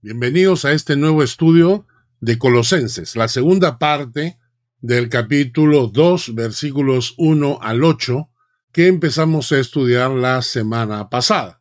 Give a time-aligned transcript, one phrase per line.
[0.00, 1.84] Bienvenidos a este nuevo estudio
[2.20, 4.38] de Colosenses, la segunda parte
[4.80, 8.30] del capítulo 2, versículos 1 al 8,
[8.70, 11.60] que empezamos a estudiar la semana pasada.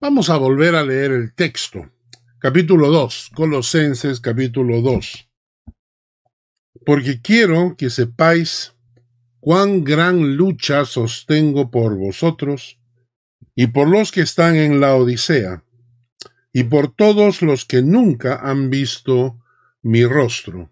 [0.00, 1.90] Vamos a volver a leer el texto.
[2.38, 5.28] Capítulo 2, Colosenses capítulo 2.
[6.86, 8.72] Porque quiero que sepáis
[9.38, 12.78] cuán gran lucha sostengo por vosotros
[13.54, 15.65] y por los que están en la Odisea
[16.56, 19.38] y por todos los que nunca han visto
[19.82, 20.70] mi rostro,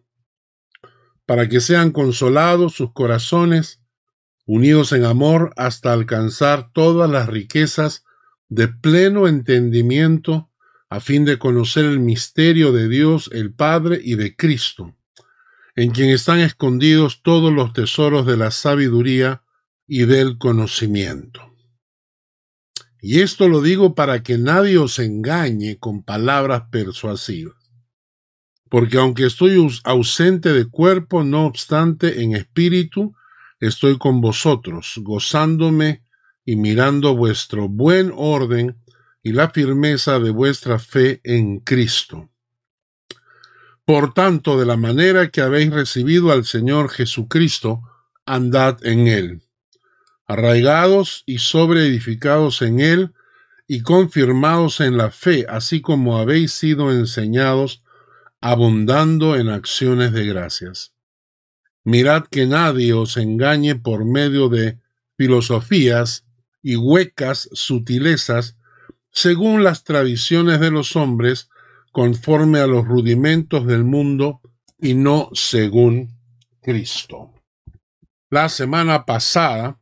[1.26, 3.82] para que sean consolados sus corazones,
[4.46, 8.02] unidos en amor hasta alcanzar todas las riquezas
[8.48, 10.50] de pleno entendimiento,
[10.88, 14.96] a fin de conocer el misterio de Dios el Padre y de Cristo,
[15.76, 19.42] en quien están escondidos todos los tesoros de la sabiduría
[19.86, 21.53] y del conocimiento.
[23.06, 27.54] Y esto lo digo para que nadie os engañe con palabras persuasivas.
[28.70, 33.14] Porque aunque estoy ausente de cuerpo, no obstante en espíritu,
[33.60, 36.02] estoy con vosotros, gozándome
[36.46, 38.78] y mirando vuestro buen orden
[39.22, 42.30] y la firmeza de vuestra fe en Cristo.
[43.84, 47.82] Por tanto, de la manera que habéis recibido al Señor Jesucristo,
[48.24, 49.43] andad en él
[50.26, 53.12] arraigados y sobreedificados en él,
[53.66, 57.82] y confirmados en la fe, así como habéis sido enseñados,
[58.40, 60.92] abundando en acciones de gracias.
[61.82, 64.78] Mirad que nadie os engañe por medio de
[65.16, 66.26] filosofías
[66.62, 68.56] y huecas sutilezas,
[69.10, 71.48] según las tradiciones de los hombres,
[71.92, 74.40] conforme a los rudimentos del mundo
[74.78, 76.18] y no según
[76.60, 77.32] Cristo.
[78.28, 79.78] La semana pasada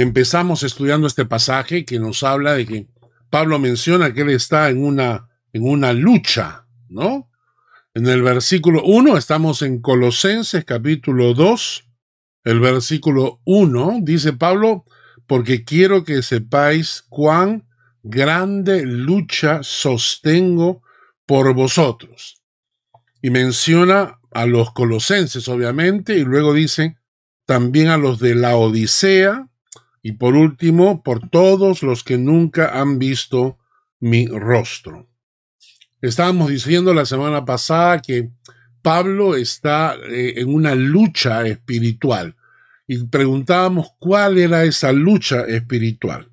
[0.00, 2.86] empezamos estudiando este pasaje que nos habla de que
[3.30, 7.28] Pablo menciona que él está en una, en una lucha, ¿no?
[7.94, 11.84] En el versículo 1 estamos en Colosenses capítulo 2,
[12.44, 14.84] el versículo 1 dice Pablo,
[15.26, 17.66] porque quiero que sepáis cuán
[18.04, 20.80] grande lucha sostengo
[21.26, 22.40] por vosotros.
[23.20, 26.98] Y menciona a los colosenses, obviamente, y luego dice
[27.46, 29.48] también a los de la Odisea,
[30.02, 33.58] y por último, por todos los que nunca han visto
[34.00, 35.08] mi rostro.
[36.00, 38.30] Estábamos diciendo la semana pasada que
[38.82, 42.36] Pablo está eh, en una lucha espiritual
[42.86, 46.30] y preguntábamos cuál era esa lucha espiritual.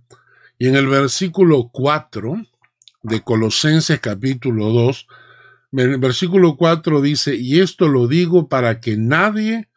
[0.58, 2.46] Y en el versículo 4
[3.04, 5.08] de Colosenses capítulo 2,
[5.74, 9.68] el versículo 4 dice, y esto lo digo para que nadie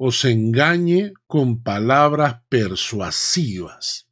[0.00, 4.06] os engañe con palabras persuasivas,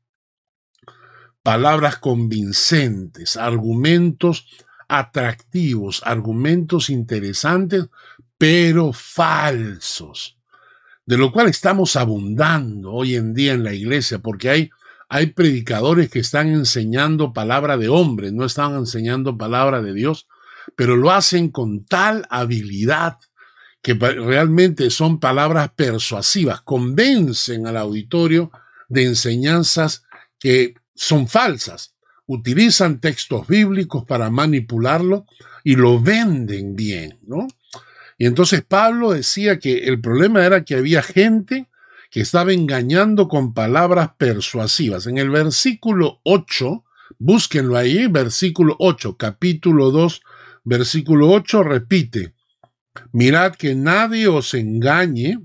[1.44, 4.48] palabras convincentes, argumentos
[4.88, 7.86] atractivos, argumentos interesantes,
[8.36, 10.36] pero falsos,
[11.06, 14.70] de lo cual estamos abundando hoy en día en la iglesia, porque hay,
[15.08, 20.26] hay predicadores que están enseñando palabra de hombre, no están enseñando palabra de Dios,
[20.74, 23.18] pero lo hacen con tal habilidad
[23.86, 28.50] que realmente son palabras persuasivas, convencen al auditorio
[28.88, 30.02] de enseñanzas
[30.40, 31.94] que son falsas.
[32.26, 35.24] Utilizan textos bíblicos para manipularlo
[35.62, 37.46] y lo venden bien, ¿no?
[38.18, 41.68] Y entonces Pablo decía que el problema era que había gente
[42.10, 45.06] que estaba engañando con palabras persuasivas.
[45.06, 46.84] En el versículo 8,
[47.20, 50.22] búsquenlo ahí, versículo 8, capítulo 2,
[50.64, 52.34] versículo 8, repite,
[53.12, 55.38] Mirad que nadie os engañe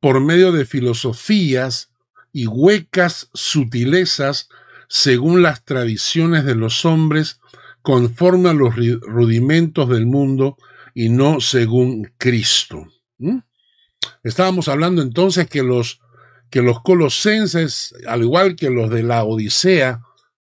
[0.00, 1.90] por medio de filosofías
[2.32, 4.48] y huecas sutilezas
[4.88, 7.40] según las tradiciones de los hombres,
[7.82, 10.56] conforme a los rudimentos del mundo
[10.94, 12.86] y no según Cristo.
[13.18, 13.38] ¿Mm?
[14.22, 16.00] Estábamos hablando entonces que los,
[16.50, 20.02] que los colosenses, al igual que los de la Odisea,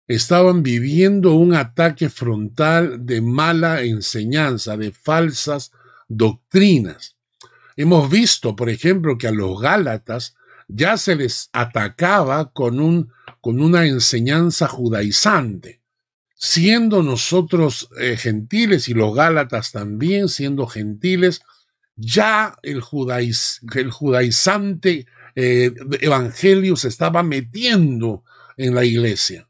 [0.09, 5.73] estaban viviendo un ataque frontal de mala enseñanza, de falsas
[6.17, 7.17] doctrinas.
[7.77, 10.35] Hemos visto, por ejemplo, que a los Gálatas
[10.69, 13.11] ya se les atacaba con, un,
[13.41, 15.81] con una enseñanza judaizante.
[16.35, 21.41] Siendo nosotros eh, gentiles y los Gálatas también siendo gentiles,
[21.95, 22.83] ya el,
[23.75, 28.25] el judaizante eh, evangelio se estaba metiendo
[28.57, 29.49] en la iglesia.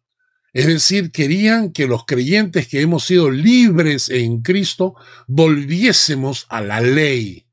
[0.53, 4.95] Es decir, querían que los creyentes que hemos sido libres en Cristo
[5.27, 7.47] volviésemos a la ley,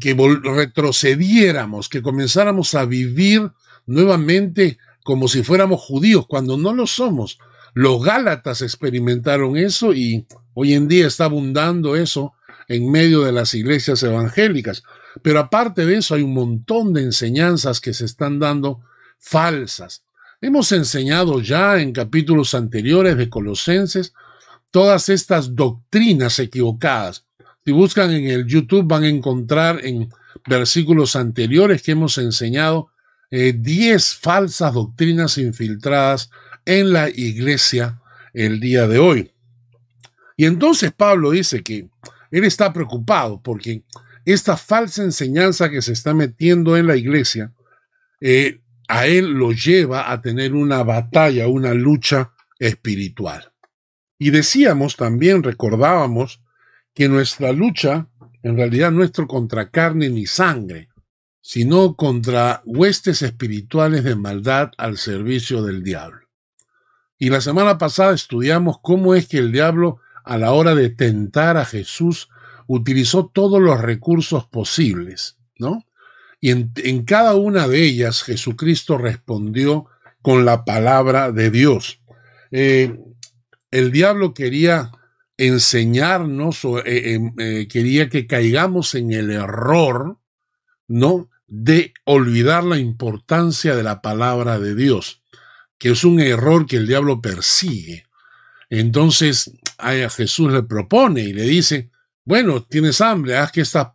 [0.00, 3.50] que retrocediéramos, que comenzáramos a vivir
[3.86, 7.38] nuevamente como si fuéramos judíos, cuando no lo somos.
[7.74, 12.34] Los Gálatas experimentaron eso y hoy en día está abundando eso
[12.68, 14.82] en medio de las iglesias evangélicas.
[15.22, 18.80] Pero aparte de eso hay un montón de enseñanzas que se están dando
[19.18, 20.04] falsas.
[20.42, 24.12] Hemos enseñado ya en capítulos anteriores de Colosenses
[24.72, 27.24] todas estas doctrinas equivocadas.
[27.64, 30.08] Si buscan en el YouTube van a encontrar en
[30.44, 32.90] versículos anteriores que hemos enseñado
[33.30, 36.28] 10 eh, falsas doctrinas infiltradas
[36.64, 38.00] en la iglesia
[38.34, 39.30] el día de hoy.
[40.36, 41.88] Y entonces Pablo dice que
[42.32, 43.84] él está preocupado porque
[44.24, 47.52] esta falsa enseñanza que se está metiendo en la iglesia,
[48.20, 48.61] eh,
[48.92, 53.50] a él lo lleva a tener una batalla, una lucha espiritual.
[54.18, 56.42] Y decíamos también, recordábamos,
[56.92, 58.08] que nuestra lucha
[58.42, 60.90] en realidad no es contra carne ni sangre,
[61.40, 66.28] sino contra huestes espirituales de maldad al servicio del diablo.
[67.16, 71.56] Y la semana pasada estudiamos cómo es que el diablo a la hora de tentar
[71.56, 72.28] a Jesús,
[72.66, 75.86] utilizó todos los recursos posibles, ¿no?
[76.44, 79.86] Y en, cada una de ellas Jesucristo respondió
[80.22, 82.00] con la palabra de Dios.
[82.50, 82.98] Eh,
[83.70, 84.90] el diablo quería
[85.36, 90.18] enseñarnos o eh, em, eh, quería que caigamos en el error,
[90.88, 91.30] ¿no?
[91.46, 95.22] De olvidar la importancia de la palabra de Dios,
[95.78, 98.04] que es un error que el diablo persigue.
[98.68, 101.92] Entonces, a Jesús le propone y le dice,
[102.24, 103.92] bueno, tienes hambre, haz que estas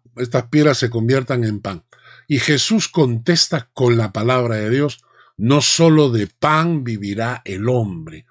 [0.49, 1.83] piedras se conviertan en pan.
[2.27, 5.03] Y Jesús contesta con la palabra de Dios,
[5.37, 8.25] no solo de pan vivirá el hombre.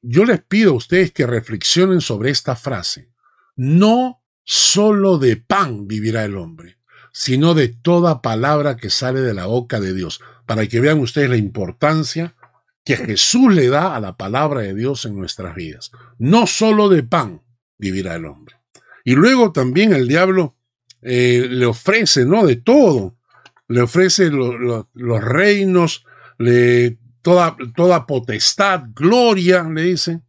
[0.00, 3.10] Yo les pido a ustedes que reflexionen sobre esta frase.
[3.56, 6.78] No solo de pan vivirá el hombre,
[7.12, 11.30] sino de toda palabra que sale de la boca de Dios, para que vean ustedes
[11.30, 12.34] la importancia
[12.84, 15.92] que Jesús le da a la palabra de Dios en nuestras vidas.
[16.18, 17.42] No solo de pan
[17.78, 18.56] vivirá el hombre.
[19.04, 20.56] Y luego también el diablo
[21.00, 22.46] eh, le ofrece, ¿no?
[22.46, 23.16] De todo.
[23.72, 26.04] Le ofrece los reinos,
[27.22, 30.20] toda, toda potestad, gloria, le dice,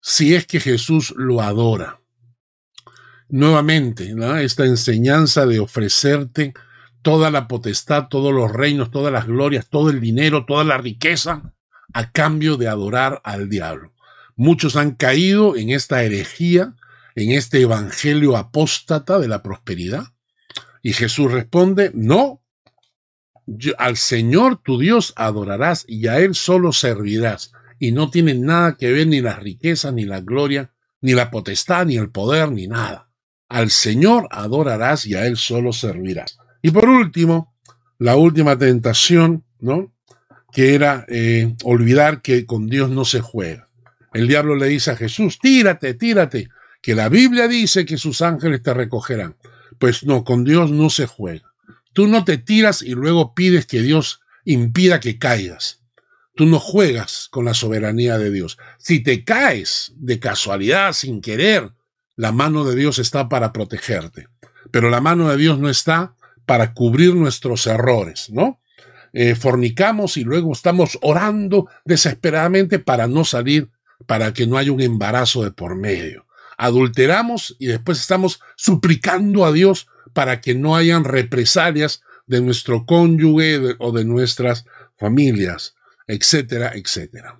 [0.00, 2.00] si es que Jesús lo adora.
[3.28, 6.54] Nuevamente, esta enseñanza de ofrecerte
[7.02, 11.54] toda la potestad, todos los reinos, todas las glorias, todo el dinero, toda la riqueza,
[11.92, 13.94] a cambio de adorar al diablo.
[14.34, 16.74] Muchos han caído en esta herejía,
[17.14, 20.04] en este evangelio apóstata de la prosperidad.
[20.82, 22.42] Y Jesús responde, no,
[23.78, 27.52] al Señor tu Dios adorarás y a Él solo servirás.
[27.78, 31.86] Y no tiene nada que ver ni la riqueza, ni la gloria, ni la potestad,
[31.86, 33.10] ni el poder, ni nada.
[33.48, 36.38] Al Señor adorarás y a Él solo servirás.
[36.62, 37.54] Y por último,
[37.98, 39.92] la última tentación, ¿no?
[40.52, 43.68] que era eh, olvidar que con Dios no se juega.
[44.14, 46.48] El diablo le dice a Jesús, tírate, tírate,
[46.80, 49.36] que la Biblia dice que sus ángeles te recogerán.
[49.78, 51.52] Pues no, con Dios no se juega.
[51.96, 55.80] Tú no te tiras y luego pides que Dios impida que caigas.
[56.34, 58.58] Tú no juegas con la soberanía de Dios.
[58.76, 61.72] Si te caes de casualidad, sin querer,
[62.14, 64.28] la mano de Dios está para protegerte.
[64.70, 66.14] Pero la mano de Dios no está
[66.44, 68.60] para cubrir nuestros errores, ¿no?
[69.14, 73.70] Eh, fornicamos y luego estamos orando desesperadamente para no salir,
[74.06, 76.26] para que no haya un embarazo de por medio.
[76.58, 83.76] Adulteramos y después estamos suplicando a Dios para que no hayan represalias de nuestro cónyuge
[83.78, 84.64] o de nuestras
[84.96, 85.74] familias,
[86.06, 87.38] etcétera, etcétera.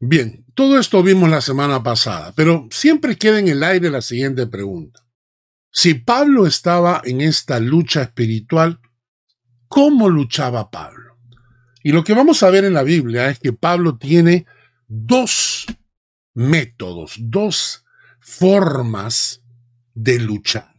[0.00, 4.48] Bien, todo esto vimos la semana pasada, pero siempre queda en el aire la siguiente
[4.48, 5.06] pregunta.
[5.70, 8.80] Si Pablo estaba en esta lucha espiritual,
[9.68, 11.16] cómo luchaba Pablo.
[11.84, 14.46] Y lo que vamos a ver en la Biblia es que Pablo tiene
[14.88, 15.64] dos
[16.34, 17.84] métodos, dos
[18.18, 19.44] formas
[19.94, 20.73] de luchar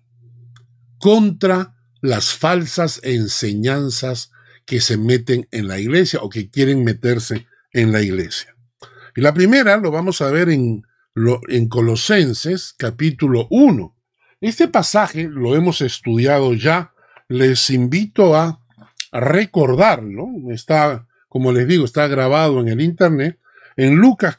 [1.05, 4.31] contra las falsas enseñanzas
[4.65, 8.55] que se meten en la iglesia o que quieren meterse en la iglesia.
[9.15, 10.81] Y la primera lo vamos a ver en,
[11.47, 13.95] en Colosenses capítulo 1.
[14.41, 16.91] Este pasaje lo hemos estudiado ya.
[17.27, 18.59] Les invito a
[19.12, 23.39] recordarlo, está, como les digo, está grabado en el internet,
[23.77, 24.38] en Lucas,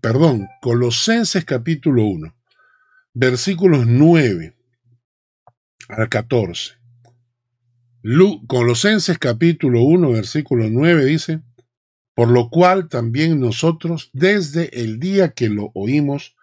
[0.00, 2.34] perdón, Colosenses capítulo 1,
[3.12, 4.54] versículos 9
[5.88, 6.74] al 14.
[8.46, 11.42] Colosenses capítulo 1, versículo 9 dice,
[12.14, 16.36] por lo cual también nosotros, desde el día que lo oímos,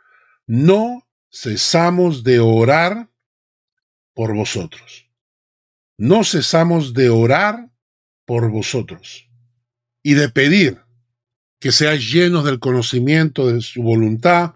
[0.48, 3.10] no cesamos de orar
[4.14, 5.06] por vosotros
[5.98, 7.70] no cesamos de orar
[8.26, 9.30] por vosotros
[10.04, 10.82] y de pedir
[11.60, 14.56] que seáis llenos del conocimiento de su voluntad,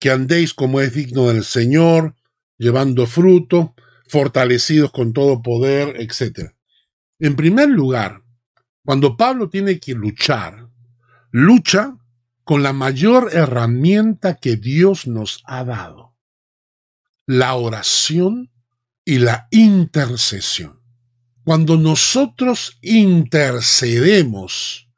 [0.00, 2.16] que andéis como es digno del Señor,
[2.58, 3.74] llevando fruto,
[4.10, 6.50] fortalecidos con todo poder, etc.
[7.18, 8.22] En primer lugar,
[8.84, 10.68] cuando Pablo tiene que luchar,
[11.30, 11.96] lucha
[12.44, 16.16] con la mayor herramienta que Dios nos ha dado,
[17.26, 18.50] la oración
[19.04, 20.80] y la intercesión.
[21.44, 24.88] Cuando nosotros intercedemos,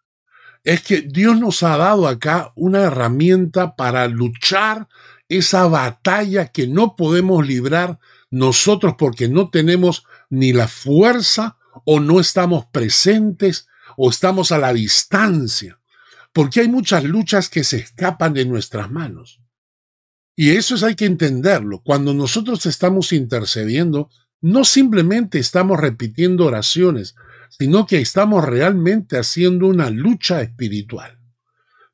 [0.65, 4.89] es que Dios nos ha dado acá una herramienta para luchar
[5.29, 7.99] esa batalla que no podemos librar
[8.33, 14.73] nosotros porque no tenemos ni la fuerza o no estamos presentes o estamos a la
[14.73, 15.79] distancia,
[16.33, 19.43] porque hay muchas luchas que se escapan de nuestras manos.
[20.35, 21.83] Y eso es hay que entenderlo.
[21.85, 24.09] Cuando nosotros estamos intercediendo,
[24.41, 27.15] no simplemente estamos repitiendo oraciones,
[27.51, 31.19] sino que estamos realmente haciendo una lucha espiritual.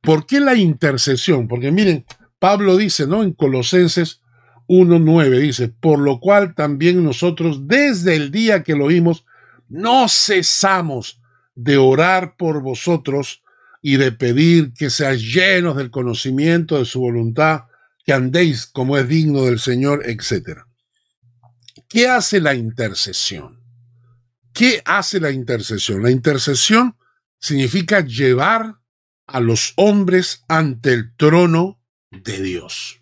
[0.00, 1.48] ¿Por qué la intercesión?
[1.48, 2.06] Porque miren,
[2.38, 3.24] Pablo dice, ¿no?
[3.24, 4.20] En Colosenses
[4.68, 9.24] 1.9 dice, por lo cual también nosotros desde el día que lo oímos,
[9.68, 11.20] no cesamos
[11.54, 13.42] de orar por vosotros
[13.82, 17.62] y de pedir que seáis llenos del conocimiento de su voluntad,
[18.04, 20.60] que andéis como es digno del Señor, etc.
[21.88, 23.60] ¿Qué hace la intercesión?
[24.52, 26.02] ¿Qué hace la intercesión?
[26.02, 26.96] La intercesión
[27.38, 28.76] significa llevar
[29.26, 32.97] a los hombres ante el trono de Dios.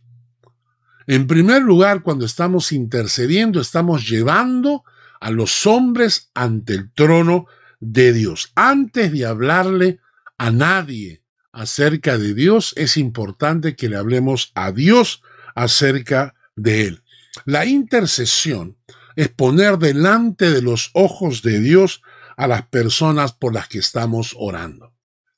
[1.07, 4.85] En primer lugar, cuando estamos intercediendo, estamos llevando
[5.21, 7.47] a los hombres ante el trono
[7.81, 8.51] de Dios.
[8.55, 10.01] Antes de hablarle
[10.37, 11.23] a nadie
[11.53, 15.23] acerca de Dios, es importante que le hablemos a Dios
[15.55, 17.03] acerca de Él.
[17.45, 18.77] La intercesión
[19.15, 22.03] es poner delante de los ojos de Dios
[22.37, 24.93] a las personas por las que estamos orando.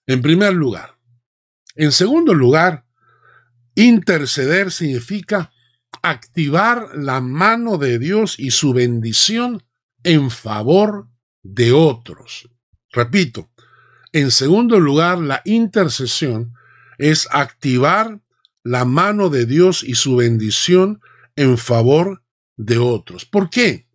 [0.06, 0.96] En primer lugar.
[1.76, 2.87] En segundo lugar,
[3.76, 5.52] interceder significa
[6.02, 9.62] activar la mano de Dios y su bendición
[10.02, 11.09] en favor
[11.42, 12.50] de otros.
[12.90, 13.50] Repito,
[14.12, 16.54] en segundo lugar, la intercesión
[16.99, 18.21] es activar
[18.62, 21.00] la mano de Dios y su bendición
[21.37, 22.23] en favor
[22.57, 23.25] de otros.
[23.25, 23.87] ¿Por qué?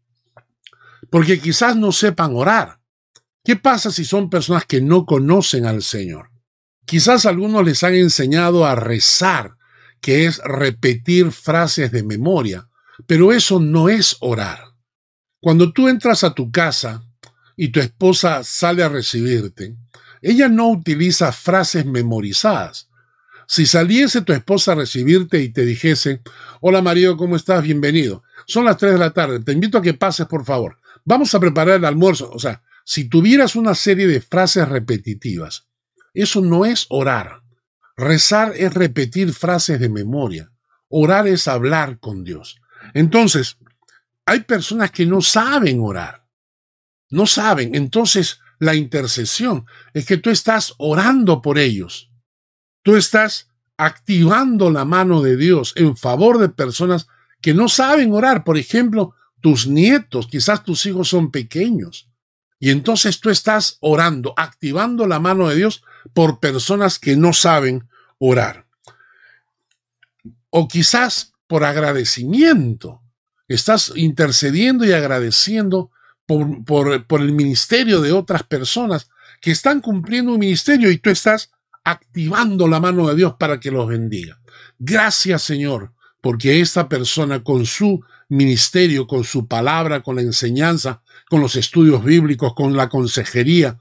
[1.09, 2.79] Porque quizás no sepan orar.
[3.43, 6.31] ¿Qué pasa si son personas que no conocen al Señor?
[6.85, 9.57] Quizás algunos les han enseñado a rezar,
[10.03, 12.67] que es repetir frases de memoria,
[13.07, 14.59] pero eso no es orar.
[15.39, 17.05] Cuando tú entras a tu casa
[17.55, 19.77] y tu esposa sale a recibirte,
[20.21, 22.89] ella no utiliza frases memorizadas.
[23.47, 26.21] Si saliese tu esposa a recibirte y te dijese,
[26.59, 27.63] hola marido, ¿cómo estás?
[27.63, 28.23] Bienvenido.
[28.45, 30.79] Son las 3 de la tarde, te invito a que pases, por favor.
[31.05, 32.29] Vamos a preparar el almuerzo.
[32.33, 35.69] O sea, si tuvieras una serie de frases repetitivas,
[36.13, 37.42] eso no es orar.
[37.95, 40.51] Rezar es repetir frases de memoria.
[40.89, 42.59] Orar es hablar con Dios.
[42.93, 43.57] Entonces,
[44.25, 46.25] hay personas que no saben orar.
[47.09, 47.75] No saben.
[47.75, 52.11] Entonces, la intercesión es que tú estás orando por ellos.
[52.81, 57.07] Tú estás activando la mano de Dios en favor de personas
[57.41, 58.43] que no saben orar.
[58.43, 62.09] Por ejemplo, tus nietos, quizás tus hijos son pequeños.
[62.59, 67.87] Y entonces tú estás orando, activando la mano de Dios por personas que no saben
[68.17, 68.65] orar.
[70.49, 73.01] O quizás por agradecimiento.
[73.47, 75.91] Estás intercediendo y agradeciendo
[76.25, 76.65] por,
[77.05, 79.09] por, el ministerio de otras personas
[79.41, 81.51] que están cumpliendo un ministerio y tú estás
[81.83, 84.39] activando la mano de Dios para que los bendiga.
[84.79, 85.91] Gracias Señor,
[86.21, 92.03] porque esta persona con su ministerio, con su palabra, con la enseñanza, con los estudios
[92.03, 93.79] bíblicos, con la consejería,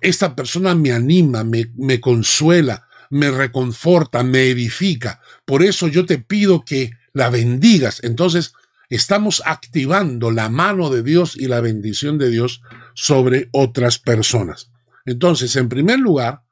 [0.00, 5.20] esta persona me anima, me, consuela, me reconforta, me edifica.
[5.44, 8.00] Por eso yo te pido que la bendigas.
[8.02, 8.54] Entonces,
[8.88, 12.62] estamos activando la mano de Dios y la bendición de Dios
[12.94, 14.70] sobre otras personas.
[15.06, 16.42] Entonces, en primer lugar,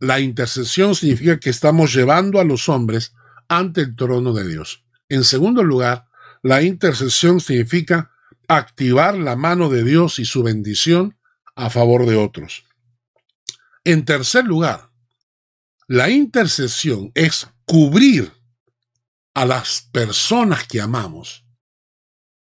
[0.00, 3.14] la intercesión significa que estamos llevando a los hombres
[3.48, 4.84] ante el trono de Dios.
[5.08, 6.06] En segundo lugar,
[6.42, 8.12] la intercesión significa
[8.46, 11.16] activar la mano de Dios y su bendición
[11.56, 12.64] a favor de otros.
[13.88, 14.90] En tercer lugar,
[15.86, 18.30] la intercesión es cubrir
[19.32, 21.46] a las personas que amamos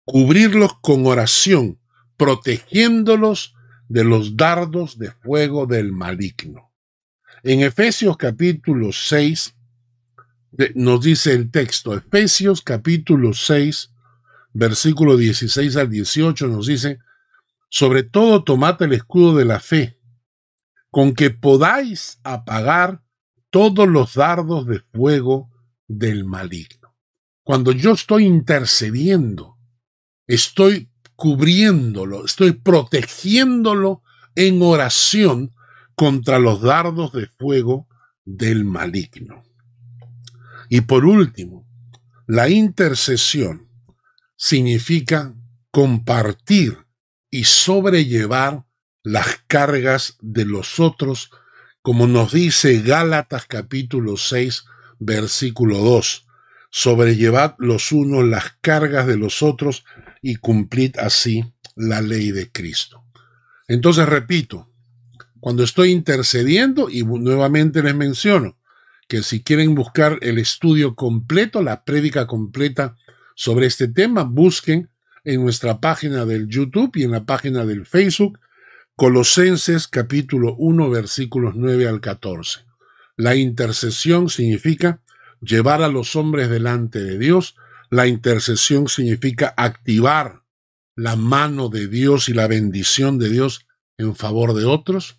[0.04, 1.78] cubrirlos con oración,
[2.16, 3.54] protegiéndolos
[3.88, 6.72] de los dardos de fuego del maligno.
[7.44, 9.54] En Efesios capítulo 6
[10.74, 13.92] nos dice el texto, Efesios capítulo 6,
[14.52, 16.98] versículo 16 al 18 nos dice,
[17.68, 19.95] sobre todo tomad el escudo de la fe,
[20.96, 23.02] con que podáis apagar
[23.50, 25.50] todos los dardos de fuego
[25.86, 26.96] del maligno.
[27.42, 29.58] Cuando yo estoy intercediendo,
[30.26, 35.54] estoy cubriéndolo, estoy protegiéndolo en oración
[35.94, 37.86] contra los dardos de fuego
[38.24, 39.42] del maligno.
[40.70, 41.68] Y por último,
[42.26, 43.68] la intercesión
[44.34, 45.34] significa
[45.70, 46.86] compartir
[47.28, 48.65] y sobrellevar
[49.06, 51.30] las cargas de los otros,
[51.80, 54.64] como nos dice Gálatas capítulo 6,
[54.98, 56.26] versículo 2.
[56.70, 59.84] Sobrellevad los unos las cargas de los otros
[60.22, 61.44] y cumplid así
[61.76, 63.04] la ley de Cristo.
[63.68, 64.68] Entonces, repito,
[65.38, 68.58] cuando estoy intercediendo, y nuevamente les menciono
[69.06, 72.96] que si quieren buscar el estudio completo, la prédica completa
[73.36, 74.90] sobre este tema, busquen
[75.22, 78.40] en nuestra página del YouTube y en la página del Facebook,
[78.98, 82.60] Colosenses capítulo 1 versículos 9 al 14.
[83.18, 85.02] La intercesión significa
[85.42, 87.56] llevar a los hombres delante de Dios.
[87.90, 90.44] La intercesión significa activar
[90.94, 93.66] la mano de Dios y la bendición de Dios
[93.98, 95.18] en favor de otros.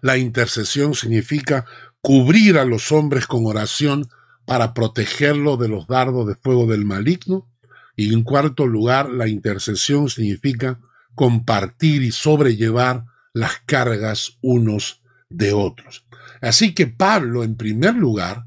[0.00, 1.64] La intercesión significa
[2.00, 4.06] cubrir a los hombres con oración
[4.44, 7.50] para protegerlo de los dardos de fuego del maligno.
[7.96, 10.78] Y en cuarto lugar, la intercesión significa
[11.16, 16.06] compartir y sobrellevar las cargas unos de otros.
[16.40, 18.44] Así que Pablo, en primer lugar,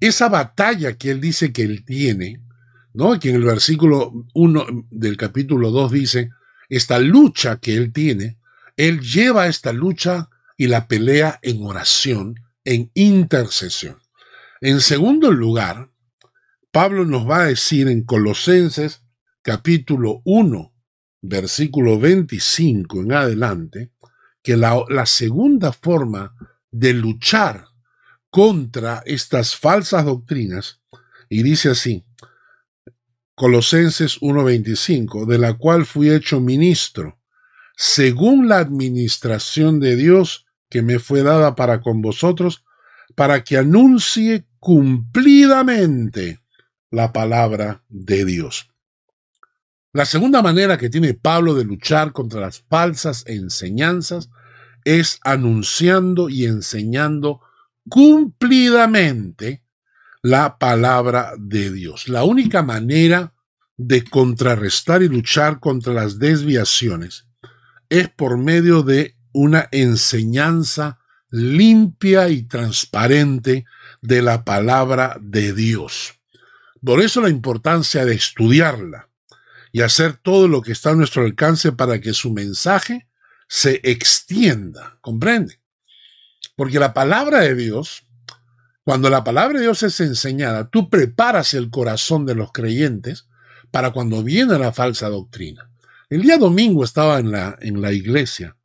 [0.00, 2.42] esa batalla que él dice que él tiene,
[2.94, 3.18] ¿no?
[3.20, 6.30] Que en el versículo 1 del capítulo 2 dice,
[6.70, 8.38] esta lucha que él tiene,
[8.76, 13.98] él lleva esta lucha y la pelea en oración, en intercesión.
[14.62, 15.90] En segundo lugar,
[16.70, 19.02] Pablo nos va a decir en Colosenses
[19.42, 20.72] capítulo 1,
[21.22, 23.90] versículo 25 en adelante,
[24.42, 26.34] que la, segunda forma
[26.70, 27.66] de luchar
[28.30, 30.80] contra estas falsas doctrinas,
[31.28, 32.04] y dice así,
[33.34, 37.18] Colosenses 1:25, de la cual fui hecho ministro,
[37.76, 42.64] según la administración de Dios que me fue dada para con vosotros,
[43.14, 46.40] para que anuncie cumplidamente
[46.90, 48.70] la palabra de Dios.
[49.92, 54.30] La segunda manera que tiene Pablo de luchar contra las falsas enseñanzas
[54.84, 57.40] es anunciando y enseñando
[57.88, 59.64] cumplidamente
[60.22, 62.08] la palabra de Dios.
[62.08, 63.34] La única manera
[63.76, 67.26] de contrarrestar y luchar contra las desviaciones
[67.88, 71.00] es por medio de una enseñanza
[71.30, 73.64] limpia y transparente
[74.02, 76.14] de la palabra de Dios.
[76.80, 79.09] Por eso la importancia de estudiarla
[79.72, 83.08] y hacer todo lo que está a nuestro alcance para que su mensaje
[83.48, 84.98] se extienda.
[85.00, 85.60] ¿Comprende?
[86.56, 88.04] Porque la palabra de Dios,
[88.84, 93.26] cuando la palabra de Dios es enseñada, tú preparas el corazón de los creyentes
[93.70, 95.70] para cuando viene la falsa doctrina.
[96.08, 98.56] El día domingo estaba en la, en la iglesia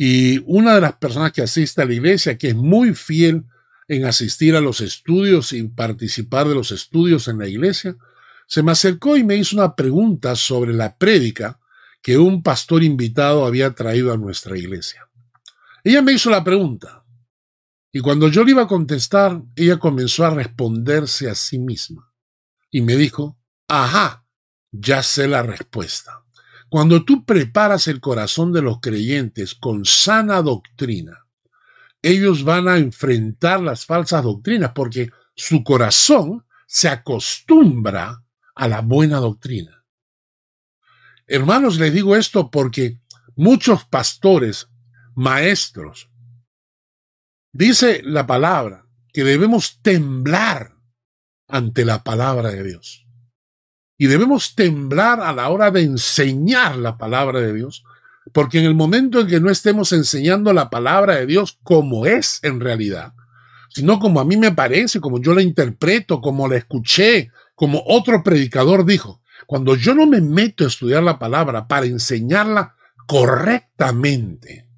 [0.00, 3.44] y una de las personas que asiste a la iglesia, que es muy fiel
[3.88, 7.96] en asistir a los estudios y participar de los estudios en la iglesia,
[8.48, 11.60] se me acercó y me hizo una pregunta sobre la prédica
[12.00, 15.06] que un pastor invitado había traído a nuestra iglesia.
[15.84, 17.04] Ella me hizo la pregunta
[17.92, 22.10] y cuando yo le iba a contestar, ella comenzó a responderse a sí misma
[22.70, 24.24] y me dijo, ajá,
[24.72, 26.24] ya sé la respuesta.
[26.70, 31.26] Cuando tú preparas el corazón de los creyentes con sana doctrina,
[32.00, 38.22] ellos van a enfrentar las falsas doctrinas porque su corazón se acostumbra
[38.58, 39.84] a la buena doctrina.
[41.28, 42.98] Hermanos, les digo esto porque
[43.36, 44.68] muchos pastores,
[45.14, 46.10] maestros,
[47.52, 50.74] dice la palabra que debemos temblar
[51.46, 53.06] ante la palabra de Dios.
[53.96, 57.84] Y debemos temblar a la hora de enseñar la palabra de Dios,
[58.32, 62.40] porque en el momento en que no estemos enseñando la palabra de Dios como es
[62.42, 63.12] en realidad,
[63.68, 68.22] sino como a mí me parece, como yo la interpreto, como la escuché, como otro
[68.22, 72.76] predicador dijo, cuando yo no me meto a estudiar la palabra para enseñarla
[73.08, 74.68] correctamente,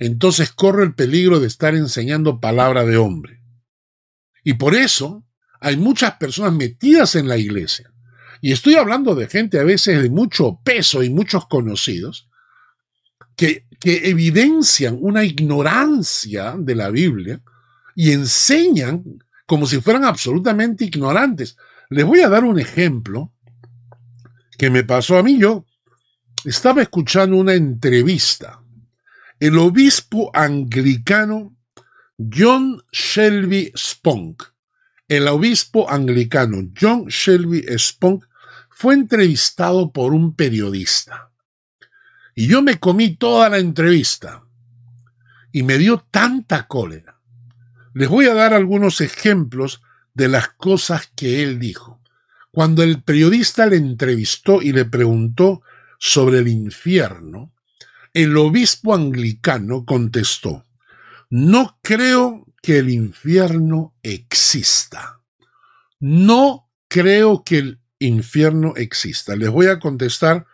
[0.00, 3.44] entonces corro el peligro de estar enseñando palabra de hombre.
[4.42, 5.24] Y por eso
[5.60, 7.92] hay muchas personas metidas en la iglesia
[8.40, 12.28] y estoy hablando de gente a veces de mucho peso y muchos conocidos,
[13.36, 17.40] que, que evidencian una ignorancia de la Biblia
[17.94, 19.04] y enseñan
[19.46, 21.56] como si fueran absolutamente ignorantes.
[21.90, 23.32] Les voy a dar un ejemplo
[24.58, 25.38] que me pasó a mí.
[25.38, 25.64] Yo
[26.44, 28.60] estaba escuchando una entrevista.
[29.40, 31.56] El obispo anglicano
[32.18, 34.42] John Shelby Spunk,
[35.06, 38.24] el obispo anglicano John Shelby Spunk,
[38.68, 41.30] fue entrevistado por un periodista.
[42.34, 44.44] Y yo me comí toda la entrevista.
[45.52, 47.18] Y me dio tanta cólera.
[47.94, 49.80] Les voy a dar algunos ejemplos
[50.18, 52.00] de las cosas que él dijo.
[52.50, 55.62] Cuando el periodista le entrevistó y le preguntó
[56.00, 57.52] sobre el infierno,
[58.12, 60.64] el obispo anglicano contestó,
[61.30, 65.20] no creo que el infierno exista.
[66.00, 69.36] No creo que el infierno exista.
[69.36, 70.46] Les voy a contestar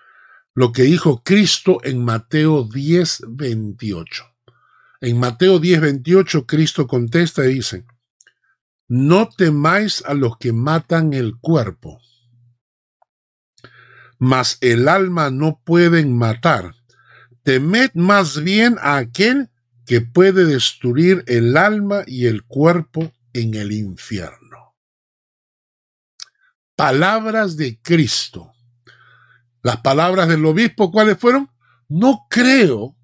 [0.52, 4.24] lo que dijo Cristo en Mateo 10, 28.
[5.00, 7.86] En Mateo 10, 28, Cristo contesta y dice,
[8.94, 12.00] no temáis a los que matan el cuerpo,
[14.20, 16.76] mas el alma no pueden matar.
[17.42, 19.50] Temed más bien a aquel
[19.84, 24.76] que puede destruir el alma y el cuerpo en el infierno.
[26.76, 28.52] Palabras de Cristo.
[29.60, 31.50] Las palabras del obispo, ¿cuáles fueron?
[31.88, 32.96] No creo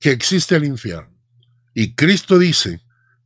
[0.00, 1.14] que existe el infierno.
[1.74, 2.80] Y Cristo dice,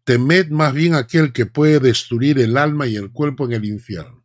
[0.07, 4.25] temed más bien aquel que puede destruir el alma y el cuerpo en el infierno.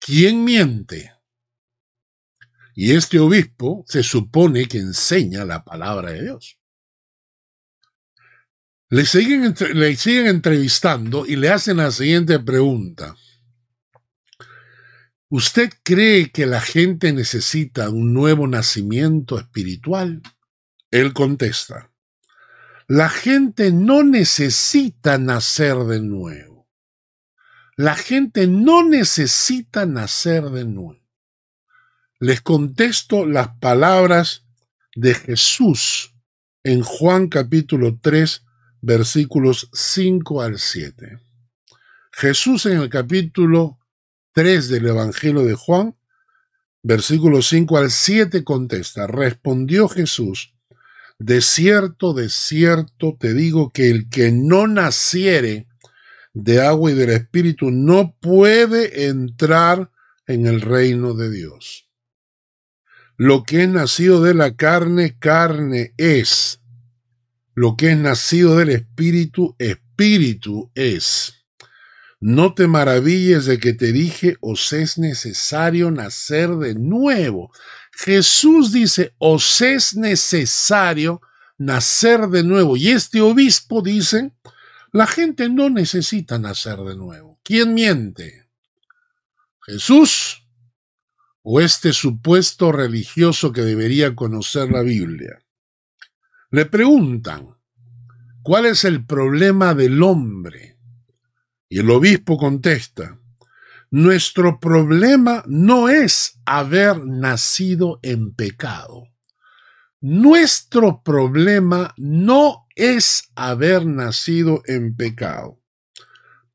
[0.00, 1.12] ¿Quién miente?
[2.74, 6.58] Y este obispo se supone que enseña la palabra de Dios.
[8.90, 13.14] Le siguen, le siguen entrevistando y le hacen la siguiente pregunta.
[15.28, 20.20] ¿Usted cree que la gente necesita un nuevo nacimiento espiritual?
[20.90, 21.91] Él contesta,
[22.94, 26.68] la gente no necesita nacer de nuevo.
[27.74, 31.02] La gente no necesita nacer de nuevo.
[32.20, 34.44] Les contesto las palabras
[34.94, 36.14] de Jesús
[36.64, 38.44] en Juan capítulo 3,
[38.82, 41.18] versículos 5 al 7.
[42.12, 43.78] Jesús en el capítulo
[44.34, 45.96] 3 del Evangelio de Juan,
[46.82, 50.52] versículos 5 al 7 contesta, respondió Jesús,
[51.22, 55.68] de cierto, de cierto te digo que el que no naciere
[56.34, 59.92] de agua y del Espíritu no puede entrar
[60.26, 61.88] en el reino de Dios.
[63.16, 66.60] Lo que es nacido de la carne, carne es.
[67.54, 71.34] Lo que es nacido del Espíritu, Espíritu es.
[72.18, 77.52] No te maravilles de que te dije, os es necesario nacer de nuevo.
[77.92, 81.20] Jesús dice, os es necesario
[81.58, 82.76] nacer de nuevo.
[82.76, 84.32] Y este obispo dice,
[84.92, 87.38] la gente no necesita nacer de nuevo.
[87.42, 88.48] ¿Quién miente?
[89.64, 90.46] ¿Jesús
[91.42, 95.42] o este supuesto religioso que debería conocer la Biblia?
[96.50, 97.56] Le preguntan,
[98.42, 100.76] ¿cuál es el problema del hombre?
[101.68, 103.18] Y el obispo contesta,
[103.92, 109.04] nuestro problema no es haber nacido en pecado.
[110.00, 115.60] Nuestro problema no es haber nacido en pecado.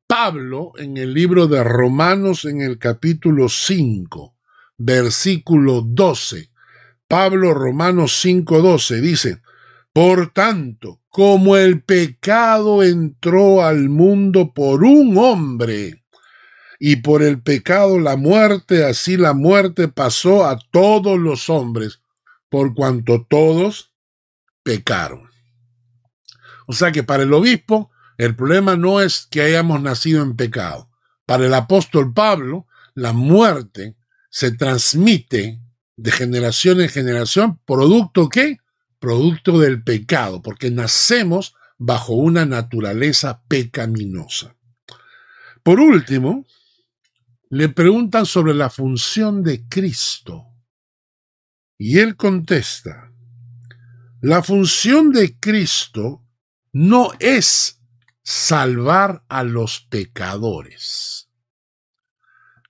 [0.08, 4.36] Pablo, en el libro de Romanos, en el capítulo 5,
[4.80, 6.50] versículo 12,
[7.08, 9.42] Pablo Romanos 5:12 dice,
[9.94, 16.04] Por tanto, como el pecado entró al mundo por un hombre,
[16.80, 22.02] y por el pecado la muerte, así la muerte pasó a todos los hombres,
[22.50, 23.94] por cuanto todos
[24.64, 25.30] pecaron.
[26.68, 30.90] O sea que para el obispo el problema no es que hayamos nacido en pecado.
[31.26, 33.96] Para el apóstol Pablo, la muerte
[34.30, 35.60] se transmite
[35.96, 38.58] de generación en generación, producto qué?
[39.00, 44.56] Producto del pecado, porque nacemos bajo una naturaleza pecaminosa.
[45.64, 46.46] Por último,
[47.50, 50.46] le preguntan sobre la función de Cristo.
[51.78, 53.12] Y él contesta,
[54.22, 56.26] la función de Cristo
[56.74, 57.82] no es
[58.24, 61.30] salvar a los pecadores,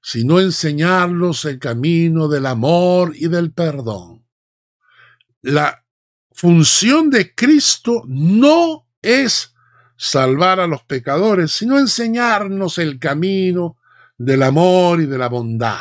[0.02, 4.26] sino enseñarlos el camino del amor y del perdón.
[5.42, 5.86] La
[6.32, 9.56] función de Cristo no es
[9.96, 13.78] salvar a los pecadores, sino enseñarnos el camino
[14.18, 15.78] del amor y de la bondad.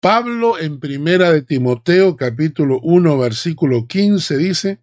[0.00, 4.82] Pablo en primera de Timoteo capítulo 1 versículo 15 dice,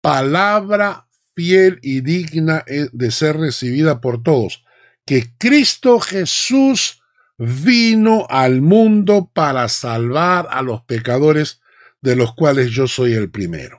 [0.00, 4.64] palabra fiel y digna de ser recibida por todos,
[5.04, 7.02] que Cristo Jesús
[7.36, 11.60] vino al mundo para salvar a los pecadores,
[12.00, 13.78] de los cuales yo soy el primero.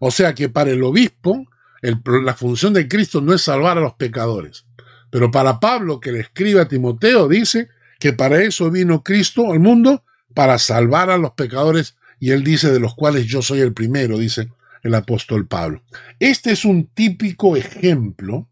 [0.00, 1.46] O sea que para el obispo,
[1.82, 4.66] la función de Cristo no es salvar a los pecadores.
[5.10, 7.68] Pero para Pablo, que le escribe a Timoteo, dice
[7.98, 12.70] que para eso vino Cristo al mundo, para salvar a los pecadores, y él dice
[12.70, 14.48] de los cuales yo soy el primero, dice
[14.82, 15.82] el apóstol Pablo.
[16.18, 18.48] Este es un típico ejemplo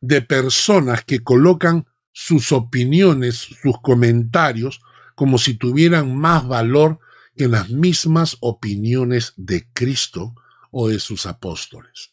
[0.00, 4.80] de personas que colocan sus opiniones, sus comentarios,
[5.14, 6.98] como si tuvieran más valor
[7.36, 10.34] que las mismas opiniones de Cristo
[10.70, 12.12] o de sus apóstoles.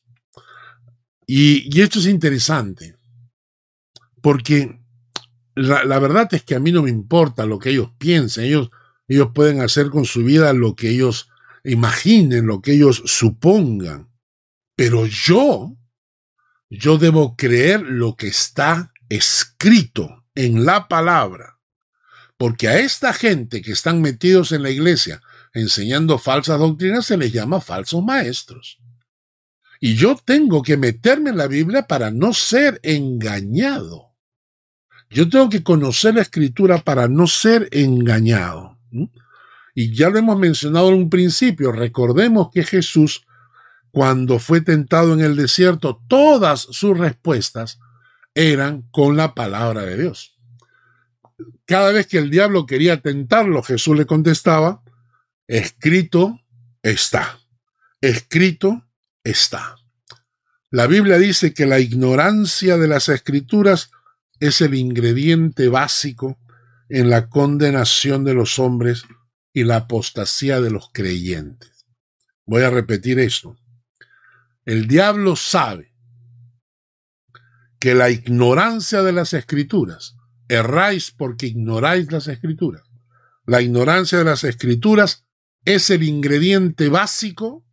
[1.25, 2.96] Y, esto es interesante,
[4.27, 4.77] porque
[5.55, 8.69] la, verdad es que a mí no me importa lo que ellos piensen, ellos,
[9.07, 11.29] ellos pueden hacer con su vida lo que ellos
[11.63, 14.09] imaginen, lo que ellos supongan,
[14.75, 15.77] pero yo,
[16.69, 21.61] yo debo creer lo que está escrito en la palabra,
[22.35, 25.21] porque a esta gente que están metidos en la iglesia
[25.53, 28.77] enseñando falsas doctrinas se les llama falsos maestros.
[29.79, 34.06] Y yo tengo que meterme en la Biblia para no ser engañado.
[35.09, 38.77] Yo tengo que conocer la escritura para no ser engañado.
[39.73, 41.71] Y ya lo hemos mencionado en un principio.
[41.71, 43.25] Recordemos que Jesús,
[43.91, 47.79] cuando fue tentado en el desierto, todas sus respuestas
[48.33, 50.37] eran con la palabra de Dios.
[51.65, 54.81] Cada vez que el diablo quería tentarlo, Jesús le contestaba,
[55.47, 56.39] escrito
[56.81, 57.39] está,
[58.01, 58.85] escrito
[59.23, 59.75] está.
[60.69, 63.91] La Biblia dice que la ignorancia de las escrituras
[64.39, 66.37] es el ingrediente básico
[66.89, 69.03] en la condenación de los hombres
[69.53, 71.85] y la apostasía de los creyentes.
[72.45, 73.57] Voy a repetir esto.
[74.65, 75.93] El diablo sabe
[77.79, 80.15] que la ignorancia de las escrituras,
[80.47, 82.83] erráis porque ignoráis las escrituras,
[83.45, 85.25] la ignorancia de las escrituras
[85.65, 87.65] es el ingrediente básico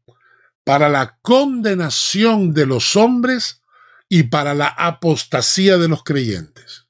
[0.64, 3.62] para la condenación de los hombres
[4.08, 6.86] y para la apostasía de los creyentes.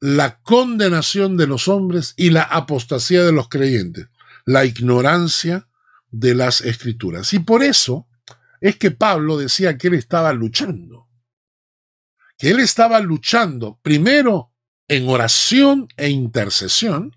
[0.00, 4.08] La condenación de los hombres y la apostasía de los creyentes.
[4.44, 5.68] La ignorancia
[6.10, 7.32] de las escrituras.
[7.32, 8.06] Y por eso
[8.60, 11.08] es que Pablo decía que él estaba luchando.
[12.38, 14.52] Que él estaba luchando primero
[14.88, 17.16] en oración e intercesión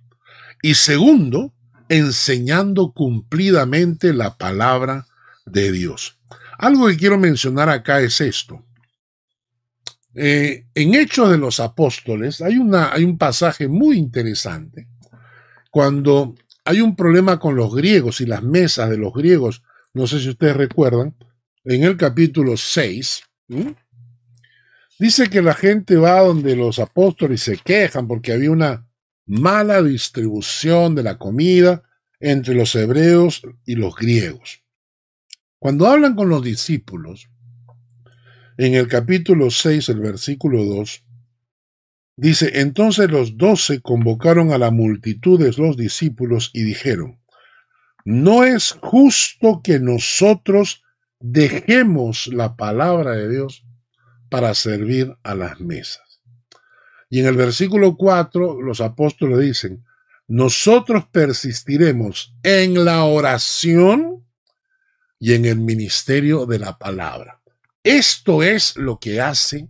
[0.61, 1.53] y segundo
[1.89, 5.07] enseñando cumplidamente la palabra
[5.45, 6.19] de Dios.
[6.57, 8.65] Algo que quiero mencionar acá es esto.
[10.15, 14.87] Eh, en Hechos de los Apóstoles hay, una, hay un pasaje muy interesante
[15.69, 20.19] cuando hay un problema con los griegos y las mesas de los griegos, no sé
[20.19, 21.15] si ustedes recuerdan,
[21.63, 23.23] en el capítulo 6,
[24.97, 28.87] dice que la gente va donde los apóstoles se quejan porque había una
[29.25, 31.83] mala distribución de la comida
[32.19, 34.63] entre los hebreos y los griegos.
[35.59, 37.29] Cuando hablan con los discípulos,
[38.65, 41.05] en el capítulo 6, el versículo 2,
[42.17, 47.21] dice, entonces los doce convocaron a la multitud de los discípulos y dijeron,
[48.03, 50.83] no es justo que nosotros
[51.21, 53.65] dejemos la palabra de Dios
[54.29, 56.19] para servir a las mesas.
[57.09, 59.85] Y en el versículo 4 los apóstoles dicen,
[60.27, 64.27] nosotros persistiremos en la oración
[65.17, 67.38] y en el ministerio de la palabra.
[67.83, 69.69] Esto es lo que hace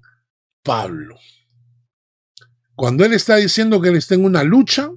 [0.64, 1.18] Pablo.
[2.76, 4.90] Cuando él está diciendo que él está en una lucha,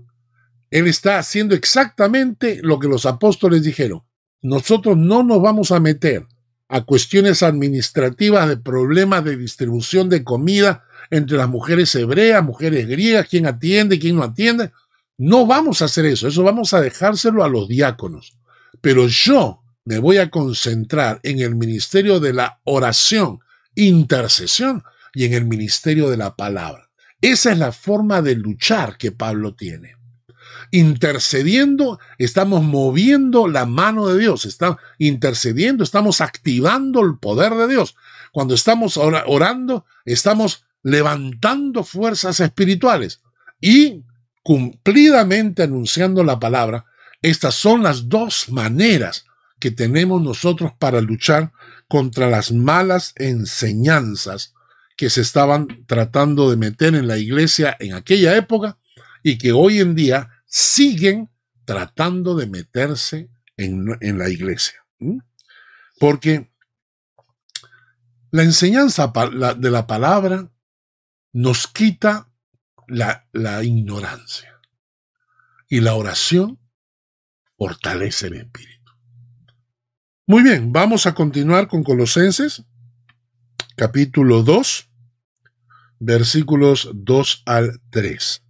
[0.70, 4.02] él está haciendo exactamente lo que los apóstoles dijeron.
[4.40, 6.26] Nosotros no nos vamos a meter
[6.68, 13.28] a cuestiones administrativas de problemas de distribución de comida entre las mujeres hebreas, mujeres griegas,
[13.28, 14.72] quién atiende, quién no atiende.
[15.18, 18.38] No vamos a hacer eso, eso vamos a dejárselo a los diáconos.
[18.80, 23.40] Pero yo me voy a concentrar en el ministerio de la oración,
[23.74, 26.90] intercesión y en el ministerio de la palabra.
[27.20, 29.96] Esa es la forma de luchar que Pablo tiene.
[30.70, 37.96] Intercediendo, estamos moviendo la mano de Dios, estamos intercediendo, estamos activando el poder de Dios.
[38.32, 43.20] Cuando estamos orando, estamos levantando fuerzas espirituales
[43.60, 44.02] y
[44.42, 46.86] cumplidamente anunciando la palabra.
[47.20, 49.26] Estas son las dos maneras
[49.62, 51.52] que tenemos nosotros para luchar
[51.86, 54.54] contra las malas enseñanzas
[54.96, 58.76] que se estaban tratando de meter en la iglesia en aquella época
[59.22, 61.30] y que hoy en día siguen
[61.64, 64.84] tratando de meterse en, la iglesia.
[66.00, 66.50] Porque
[68.32, 69.12] la enseñanza
[69.56, 70.50] de la palabra
[71.32, 72.32] nos quita
[72.88, 74.60] la, la ignorancia
[75.68, 76.58] y la oración
[77.56, 78.81] fortalece el espíritu.
[80.24, 82.62] Muy bien, vamos a continuar con Colosenses,
[83.74, 84.88] capítulo 2,
[85.98, 88.44] versículos 2 al 3.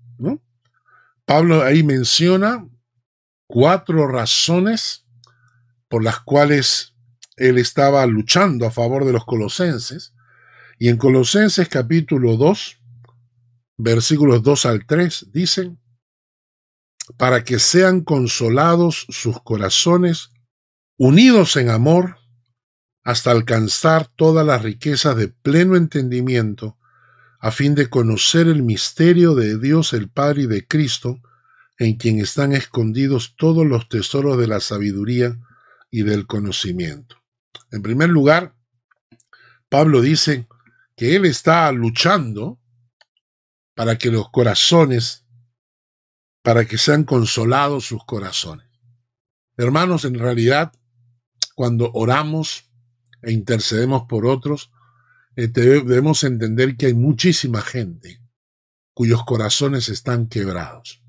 [1.24, 2.68] Pablo ahí menciona
[3.46, 5.06] cuatro razones
[5.88, 6.94] por las cuales
[7.36, 10.12] él estaba luchando a favor de los colosenses.
[10.78, 12.80] Y en Colosenses capítulo 2,
[13.78, 15.80] versículos 2 al 3, dicen,
[17.16, 20.31] para que sean consolados sus corazones,
[21.04, 22.18] unidos en amor,
[23.02, 26.78] hasta alcanzar todas las riquezas de pleno entendimiento,
[27.40, 31.20] a fin de conocer el misterio de Dios el Padre y de Cristo,
[31.76, 35.36] en quien están escondidos todos los tesoros de la sabiduría
[35.90, 37.16] y del conocimiento.
[37.72, 38.54] En primer lugar,
[39.68, 40.46] Pablo dice
[40.94, 42.60] que él está luchando
[43.74, 45.24] para que los corazones,
[46.42, 48.68] para que sean consolados sus corazones.
[49.56, 50.72] Hermanos, en realidad,
[51.54, 52.70] cuando oramos
[53.22, 54.70] e intercedemos por otros,
[55.36, 58.20] eh, debemos entender que hay muchísima gente
[58.94, 61.02] cuyos corazones están quebrados.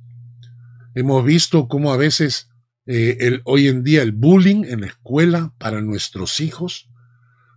[0.95, 2.49] Hemos visto cómo a veces
[2.85, 6.89] eh, el, hoy en día el bullying en la escuela para nuestros hijos,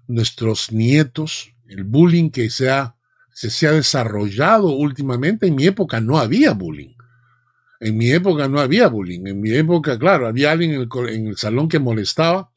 [0.09, 2.97] nuestros nietos, el bullying que se ha,
[3.33, 6.95] se, ha desarrollado últimamente, en mi época no había bullying.
[7.79, 9.27] En mi época no había bullying.
[9.27, 12.51] En mi época, claro, había alguien en el, en el salón que molestaba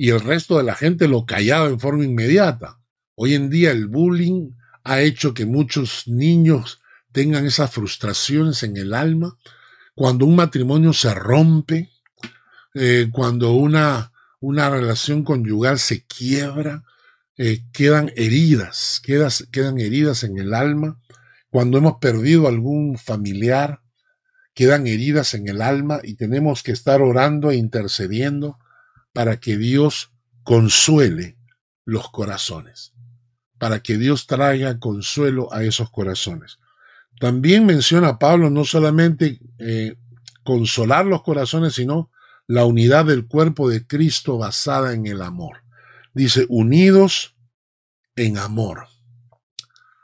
[0.00, 2.78] y el resto de la gente lo callaba en forma inmediata.
[3.16, 4.52] Hoy en día el bullying
[4.84, 6.80] ha hecho que muchos niños
[7.10, 9.36] tengan esas frustraciones en el alma.
[9.96, 11.90] Cuando un matrimonio se rompe,
[12.74, 16.84] eh, cuando una, una relación conyugal se quiebra,
[17.36, 21.00] eh, quedan heridas, quedan heridas en el alma.
[21.50, 23.80] Cuando hemos perdido algún familiar,
[24.54, 28.60] quedan heridas en el alma y tenemos que estar orando e intercediendo
[29.12, 31.36] para que Dios consuele
[31.84, 32.92] los corazones
[33.58, 36.58] para que Dios traiga consuelo a esos corazones.
[37.20, 39.96] También menciona Pablo no solamente eh,
[40.44, 42.10] consolar los corazones, sino
[42.46, 45.64] la unidad del cuerpo de Cristo basada en el amor.
[46.14, 47.36] Dice, unidos
[48.16, 48.86] en amor.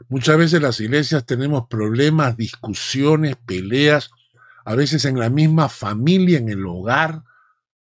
[0.08, 4.10] Muchas veces las iglesias tenemos problemas, discusiones, peleas,
[4.64, 7.22] a veces en la misma familia, en el hogar,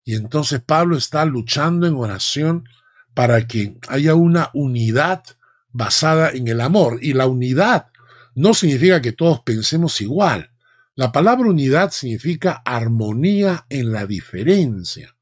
[0.06, 2.68] y entonces Pablo está luchando en oración
[3.14, 5.24] para que haya una unidad
[5.72, 7.00] basada en el amor.
[7.02, 7.88] Y la unidad
[8.36, 10.52] no significa que todos pensemos igual.
[10.96, 15.16] La palabra unidad significa armonía en la diferencia.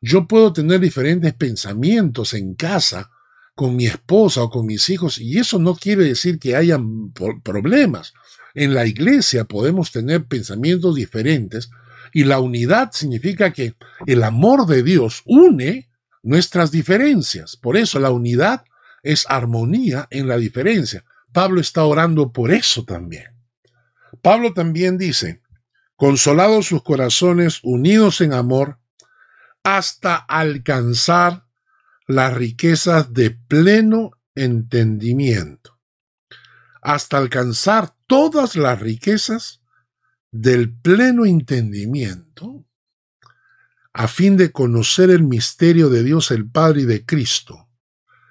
[0.00, 3.10] Yo puedo tener diferentes pensamientos en casa
[3.54, 8.12] con mi esposa o con mis hijos y eso no quiere decir que hayan problemas.
[8.54, 11.70] En la iglesia podemos tener pensamientos diferentes
[12.14, 13.74] y la unidad significa que
[14.06, 15.90] el amor de Dios une
[16.22, 17.56] nuestras diferencias.
[17.56, 18.64] Por eso la unidad
[19.02, 21.04] es armonía en la diferencia.
[21.32, 23.34] Pablo está orando por eso también.
[24.22, 25.42] Pablo también dice,
[25.96, 28.78] consolados sus corazones, unidos en amor,
[29.64, 31.46] hasta alcanzar
[32.06, 35.80] las riquezas de pleno entendimiento,
[36.80, 39.63] hasta alcanzar todas las riquezas
[40.34, 42.66] del pleno entendimiento,
[43.92, 47.68] a fin de conocer el misterio de Dios el Padre y de Cristo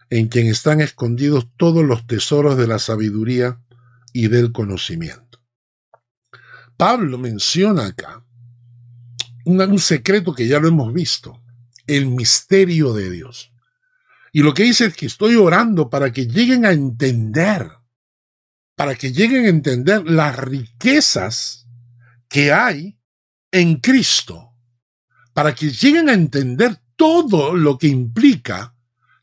[0.09, 3.61] en quien están escondidos todos los tesoros de la sabiduría
[4.11, 5.41] y del conocimiento.
[6.75, 8.25] Pablo menciona acá
[9.45, 11.41] un, secreto que ya lo hemos visto,
[11.87, 13.53] el misterio de Dios.
[14.33, 17.71] Y lo que dice es que estoy orando para que lleguen a entender,
[18.75, 21.62] para que lleguen a entender las riquezas
[22.33, 22.97] que hay
[23.51, 24.55] en Cristo,
[25.33, 28.75] para que lleguen a entender todo lo que implica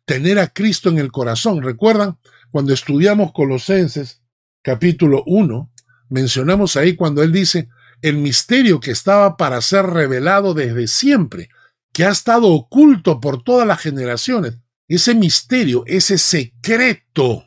[0.04, 1.60] tener a Cristo en el corazón.
[1.60, 2.20] ¿Recuerdan?
[2.52, 4.22] Cuando estudiamos Colosenses
[4.62, 5.72] capítulo 1,
[6.08, 7.68] mencionamos ahí cuando él dice
[8.00, 11.48] el misterio que estaba para ser revelado desde siempre,
[11.92, 14.61] que ha estado oculto por todas las generaciones.
[14.86, 17.44] Ese misterio, ese secreto,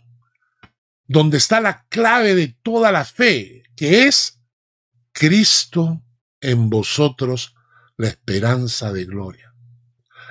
[1.08, 4.33] donde está la clave de toda la fe, que es
[5.14, 6.02] Cristo
[6.42, 7.56] en vosotros,
[7.98, 9.54] la esperanza de gloria.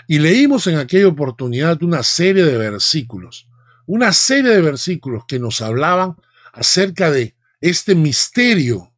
[0.09, 3.49] Y leímos en aquella oportunidad una serie de versículos,
[3.87, 6.17] una serie de versículos que nos hablaban
[6.53, 8.93] acerca de este misterio,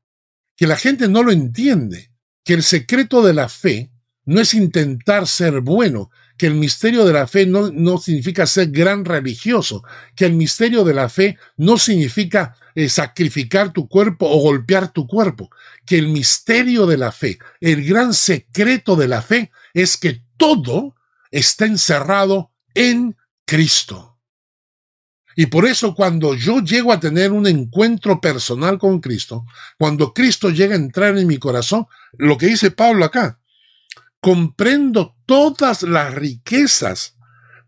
[0.56, 2.10] que la gente no lo entiende,
[2.42, 3.92] que el secreto de la fe
[4.24, 8.70] no es intentar ser bueno, que el misterio de la fe no, no significa ser
[8.70, 9.84] gran religioso,
[10.16, 15.06] que el misterio de la fe no significa eh, sacrificar tu cuerpo o golpear tu
[15.06, 15.50] cuerpo,
[15.86, 20.96] que el misterio de la fe, el gran secreto de la fe es que todo
[21.30, 24.18] está encerrado en Cristo.
[25.36, 29.44] Y por eso cuando yo llego a tener un encuentro personal con Cristo,
[29.78, 31.86] cuando Cristo llega a entrar en mi corazón,
[32.18, 33.40] lo que dice Pablo acá,
[34.24, 37.14] comprendo todas las riquezas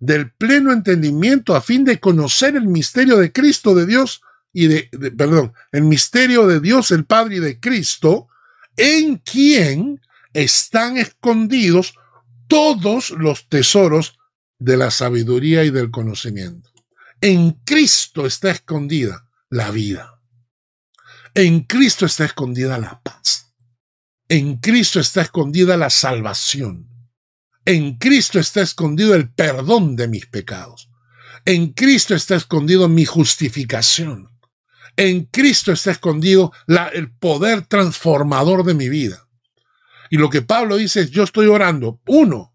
[0.01, 4.23] del pleno entendimiento a fin de conocer el misterio de Cristo, de Dios
[4.55, 4.89] y de,
[5.19, 8.29] perdón, el misterio de Dios, el Padre y de Cristo,
[8.75, 10.01] en quien
[10.33, 11.93] están escondidos
[12.49, 14.19] todos los tesoros
[14.59, 16.71] de la sabiduría y del conocimiento.
[17.21, 20.23] En Cristo está escondida la vida.
[21.35, 23.46] En Cristo está escondida la paz.
[24.29, 26.89] En Cristo está escondida la salvación.
[27.65, 30.91] En Cristo está escondido el perdón de mis pecados.
[31.45, 34.31] En Cristo está escondido mi justificación.
[34.97, 36.53] En Cristo está escondido
[36.93, 39.29] el poder transformador de mi vida.
[40.11, 42.53] Y lo que Pablo dice es, yo estoy orando, uno,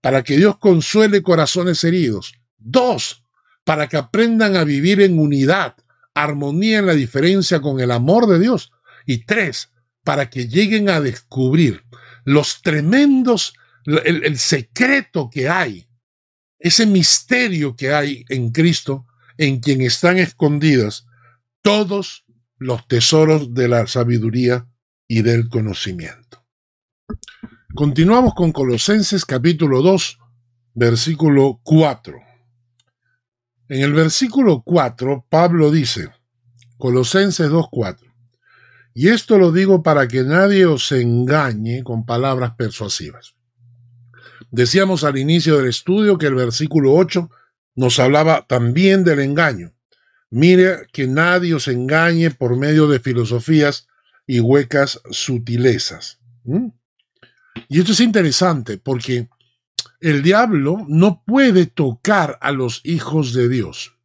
[0.00, 2.34] para que Dios consuele corazones heridos.
[2.56, 3.24] Dos,
[3.64, 5.74] para que aprendan a vivir en unidad,
[6.14, 8.70] armonía en la diferencia con el amor de Dios.
[9.06, 9.70] Y tres,
[10.04, 11.84] para que lleguen a descubrir
[12.24, 15.88] los tremendos, el, secreto que hay,
[16.58, 19.06] ese misterio que hay en Cristo,
[19.38, 21.06] en quien están escondidas
[21.62, 22.24] todos
[22.58, 24.66] los tesoros de la sabiduría
[25.08, 26.44] y del conocimiento.
[27.74, 30.18] Continuamos con Colosenses capítulo 2,
[30.74, 32.18] versículo 4.
[33.68, 36.10] En el versículo 4, Pablo dice,
[36.76, 38.09] Colosenses 2, 4,
[38.94, 43.34] y esto lo digo para que nadie os engañe con palabras persuasivas.
[44.50, 47.30] Decíamos al inicio del estudio que el versículo 8
[47.76, 49.72] nos hablaba también del engaño.
[50.30, 53.86] Mire que nadie os engañe por medio de filosofías
[54.26, 56.18] y huecas sutilezas.
[56.44, 56.68] ¿Mm?
[57.68, 59.28] Y esto es interesante porque
[60.00, 63.96] el diablo no puede tocar a los hijos de Dios.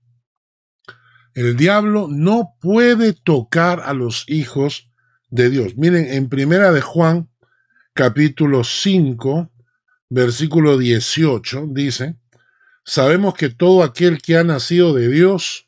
[1.35, 4.89] El diablo no puede tocar a los hijos
[5.29, 5.75] de Dios.
[5.75, 7.29] Miren, en primera de Juan,
[7.93, 9.51] capítulo 5,
[10.09, 12.15] versículo 18, dice,
[12.85, 15.67] sabemos que todo aquel que ha nacido de Dios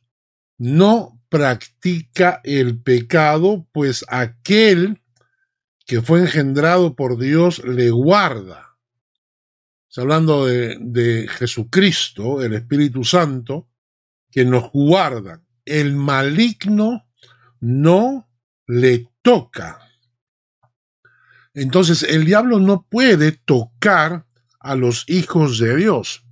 [0.57, 5.01] no practica el pecado, pues aquel
[5.85, 8.77] que fue engendrado por Dios le guarda.
[9.89, 13.67] Está hablando de, Jesucristo, el Espíritu Santo,
[14.31, 15.41] que nos guarda.
[15.67, 17.05] El maligno
[17.59, 18.29] no
[18.67, 19.79] le toca.
[21.53, 24.25] Entonces el diablo no puede tocar
[24.59, 26.23] a los hijos de Dios,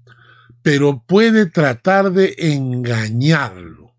[0.62, 3.96] pero puede tratar de engañarlo.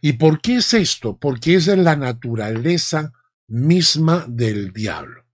[0.00, 1.18] ¿Y por qué es esto?
[1.18, 3.12] Porque esa es la naturaleza
[3.48, 5.24] misma del diablo.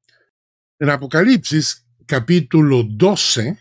[0.78, 3.58] En Apocalipsis capítulo 12,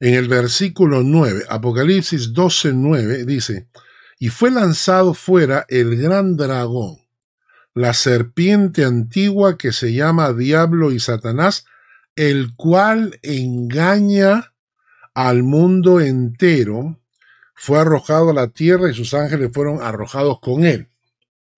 [0.00, 3.68] en el versículo 9, Apocalipsis 12, 9 dice,
[4.20, 6.98] y fue lanzado fuera el gran dragón,
[7.74, 11.64] la serpiente antigua que se llama Diablo y Satanás,
[12.14, 14.54] el cual engaña
[15.14, 17.00] al mundo entero,
[17.56, 20.90] fue arrojado a la tierra y sus ángeles fueron arrojados con él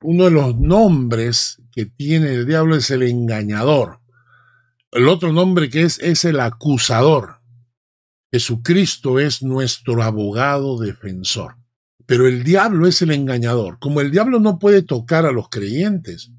[0.03, 4.01] uno de los nombres que tiene el diablo es el engañador.
[4.91, 7.41] El otro nombre que es es el acusador.
[8.31, 11.57] Jesucristo es nuestro abogado defensor.
[12.13, 13.79] Pero el diablo es el engañador.
[13.79, 16.31] Como el diablo no puede tocar a los creyentes,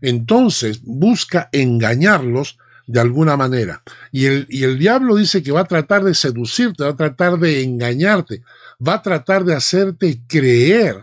[0.00, 2.58] entonces busca engañarlos
[2.88, 3.84] de alguna manera.
[4.10, 7.38] Y el, y el diablo dice que va a tratar de seducirte, va a tratar
[7.38, 8.42] de engañarte,
[8.84, 10.96] va a tratar de hacerte creer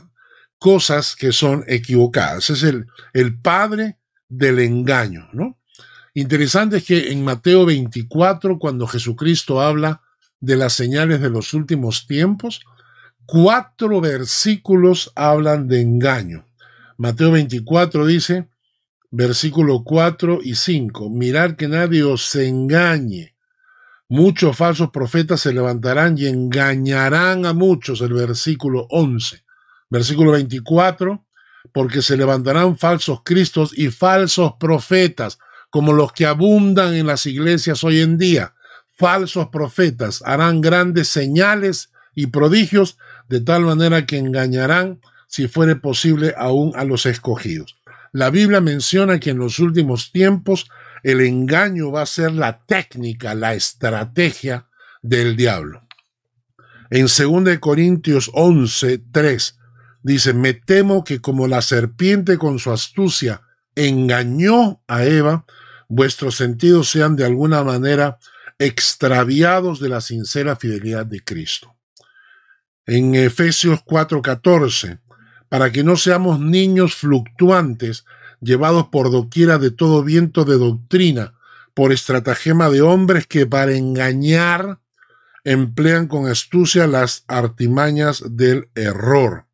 [0.57, 2.49] cosas que son equivocadas.
[2.49, 5.57] Es el, el padre del engaño, ¿no?
[6.13, 10.01] Interesante es que en Mateo 24, cuando Jesucristo habla
[10.41, 12.59] de las señales de los últimos tiempos,
[13.31, 16.47] cuatro versículos hablan de engaño.
[16.97, 18.49] Mateo 24 dice,
[19.11, 23.35] versículo 4 y 5, mirad que nadie os engañe.
[24.07, 29.43] Muchos falsos profetas se levantarán y engañarán a muchos, el versículo 11.
[29.91, 31.23] Versículo 24,
[31.71, 35.37] porque se levantarán falsos cristos y falsos profetas,
[35.69, 38.55] como los que abundan en las iglesias hoy en día.
[38.91, 42.97] Falsos profetas harán grandes señales y prodigios,
[43.29, 47.77] de tal manera que engañarán, si fuere posible, aún a los escogidos.
[48.11, 50.69] La Biblia menciona que en los últimos tiempos
[51.03, 54.67] el engaño va a ser la técnica, la estrategia
[55.01, 55.83] del diablo.
[56.89, 59.59] En 2 Corintios 11, 3,
[60.01, 63.41] Dice, me temo que como la serpiente con su astucia
[63.75, 65.45] engañó a Eva,
[65.87, 68.17] vuestros sentidos sean de alguna manera
[68.59, 71.75] extraviados de la sincera fidelidad de Cristo.
[72.89, 74.97] En Efesios 4:14,
[75.47, 78.03] para que no seamos niños fluctuantes,
[78.41, 81.35] llevados por doquiera de todo viento de doctrina,
[81.75, 84.79] por estratagema de hombres que para engañar
[85.43, 89.45] emplean con astucia las artimañas del error.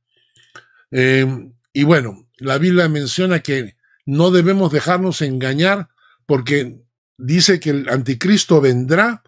[0.92, 3.76] Em, y bueno, la Biblia menciona que
[4.06, 5.90] no debemos dejarnos engañar
[6.26, 6.80] porque
[7.18, 9.24] dice que el anticristo vendrá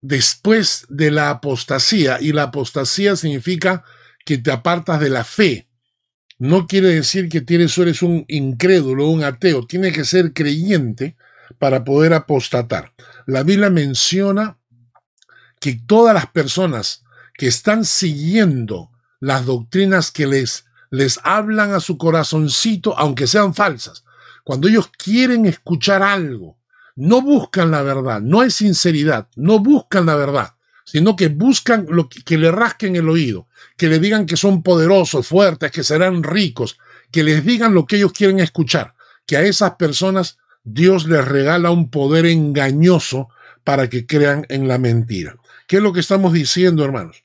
[0.00, 3.84] después de la apostasía y la apostasía significa
[4.24, 5.68] que te apartas de la fe.
[6.38, 11.16] No quiere decir que tienes, eres un incrédulo, un ateo, tiene que ser creyente
[11.58, 12.92] para poder apostatar.
[13.26, 14.58] La Biblia menciona
[15.60, 17.02] que todas las personas
[17.34, 18.90] que están siguiendo
[19.20, 24.04] las doctrinas que les, les hablan a su corazoncito, aunque sean falsas,
[24.44, 26.57] cuando ellos quieren escuchar algo,
[26.98, 32.08] no buscan la verdad, no hay sinceridad, no buscan la verdad, sino que buscan lo
[32.08, 33.46] que, le rasquen el oído,
[33.76, 36.76] que le digan que son poderosos, fuertes, que serán ricos,
[37.12, 38.94] que les digan lo que ellos quieren escuchar,
[39.26, 43.28] que a esas personas Dios les regala un poder engañoso
[43.62, 45.36] para que crean en la mentira.
[45.68, 47.22] ¿Qué es lo que estamos diciendo, hermanos?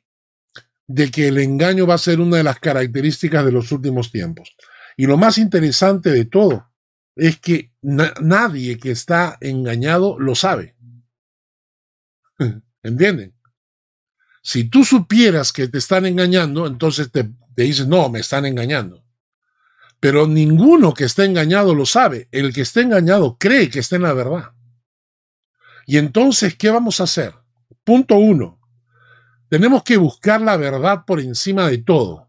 [0.86, 4.56] De que el engaño va a ser una de las características de los últimos tiempos.
[4.98, 6.70] Y lo más interesante de todo
[7.16, 10.76] es que nadie que está engañado lo sabe.
[12.84, 13.34] ¿Entienden?
[14.42, 19.06] Si tú supieras que te están engañando, entonces te, te dices, no, me están engañando.
[20.00, 22.28] Pero ninguno que esté engañado lo sabe.
[22.32, 24.52] El que esté engañado cree que está en la verdad.
[25.86, 27.34] Y entonces, ¿qué vamos a hacer?
[27.86, 28.60] Punto uno.
[29.48, 32.28] Tenemos que buscar la verdad por encima de todo.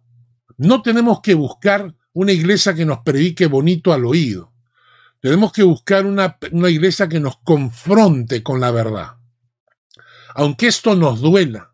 [0.56, 4.53] No tenemos que buscar una iglesia que nos predique bonito al oído.
[5.24, 6.36] Tenemos que buscar una,
[6.68, 9.12] iglesia que nos confronte con la verdad.
[10.34, 11.72] Aunque esto nos duela,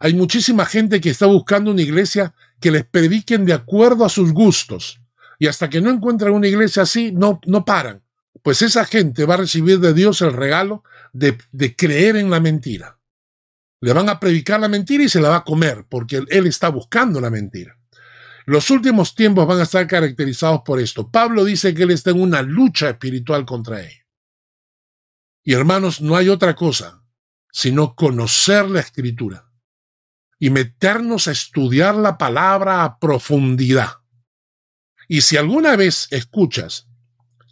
[0.00, 4.32] hay muchísima gente que está buscando una iglesia que les prediquen de acuerdo a sus
[4.32, 5.00] gustos.
[5.38, 8.02] Y hasta que no encuentran una iglesia así, no, no paran.
[8.42, 12.40] Pues esa gente va a recibir de Dios el regalo de, de creer en la
[12.40, 12.98] mentira.
[13.80, 16.68] Le van a predicar la mentira y se la va a comer, porque él está
[16.68, 17.78] buscando la mentira.
[18.46, 21.10] Los últimos tiempos van a estar caracterizados por esto.
[21.10, 23.92] Pablo dice que él está en una lucha espiritual contra él.
[25.44, 27.02] Y hermanos, no hay otra cosa
[27.52, 29.50] sino conocer la escritura
[30.38, 33.98] y meternos a estudiar la palabra a profundidad.
[35.06, 36.88] Y si alguna vez escuchas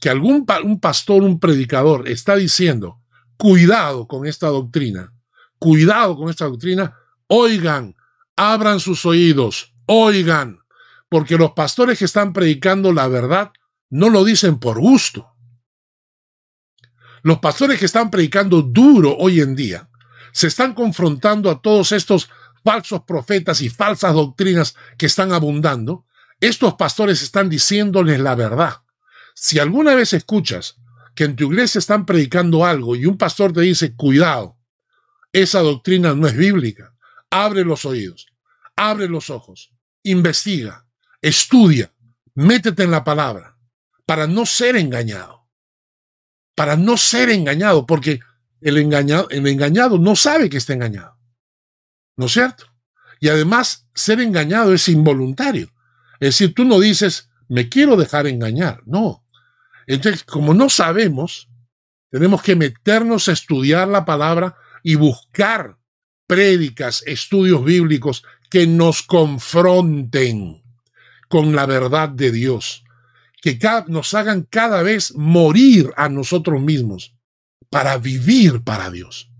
[0.00, 3.02] que algún un pastor, un predicador está diciendo,
[3.36, 5.12] cuidado con esta doctrina,
[5.58, 7.94] cuidado con esta doctrina, oigan,
[8.34, 10.59] abran sus oídos, oigan,
[11.10, 13.52] porque los pastores que están predicando la verdad
[13.90, 15.34] no lo dicen por gusto.
[17.22, 19.90] Los pastores que están predicando duro hoy en día
[20.32, 22.30] se están confrontando a todos estos
[22.64, 26.06] falsos profetas y falsas doctrinas que están abundando.
[26.40, 28.76] Estos pastores están diciéndoles la verdad.
[29.34, 30.76] Si alguna vez escuchas
[31.16, 34.56] que en tu iglesia están predicando algo y un pastor te dice, cuidado,
[35.32, 36.94] esa doctrina no es bíblica,
[37.30, 38.28] abre los oídos,
[38.76, 39.72] abre los ojos,
[40.04, 40.86] investiga,
[41.22, 41.92] Estudia,
[42.34, 43.58] métete en la palabra
[44.06, 45.48] para no ser engañado.
[46.54, 48.20] Para no ser engañado, porque
[48.60, 51.16] el engañado, el engañado no sabe que está engañado.
[52.16, 52.66] ¿No es cierto?
[53.20, 55.70] Y además, ser engañado es involuntario.
[56.20, 58.82] Es decir, tú no dices, me quiero dejar engañar.
[58.86, 59.26] No.
[59.86, 61.48] Entonces, como no sabemos,
[62.10, 65.78] tenemos que meternos a estudiar la palabra y buscar
[66.26, 70.59] prédicas, estudios bíblicos que nos confronten
[71.30, 72.82] con la verdad de Dios,
[73.40, 73.56] que
[73.86, 77.14] nos hagan cada vez morir a nosotros mismos
[77.70, 79.30] para vivir para Dios.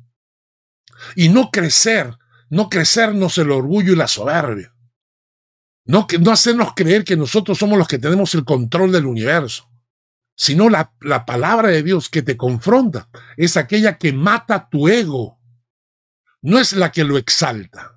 [1.17, 2.17] Y no crecer,
[2.49, 4.73] no crecernos el orgullo y la soberbia.
[5.85, 9.69] No, no hacernos creer que nosotros somos los que tenemos el control del universo,
[10.37, 15.41] sino la, la palabra de Dios que te confronta es aquella que mata tu ego,
[16.41, 17.97] no es la que lo exalta,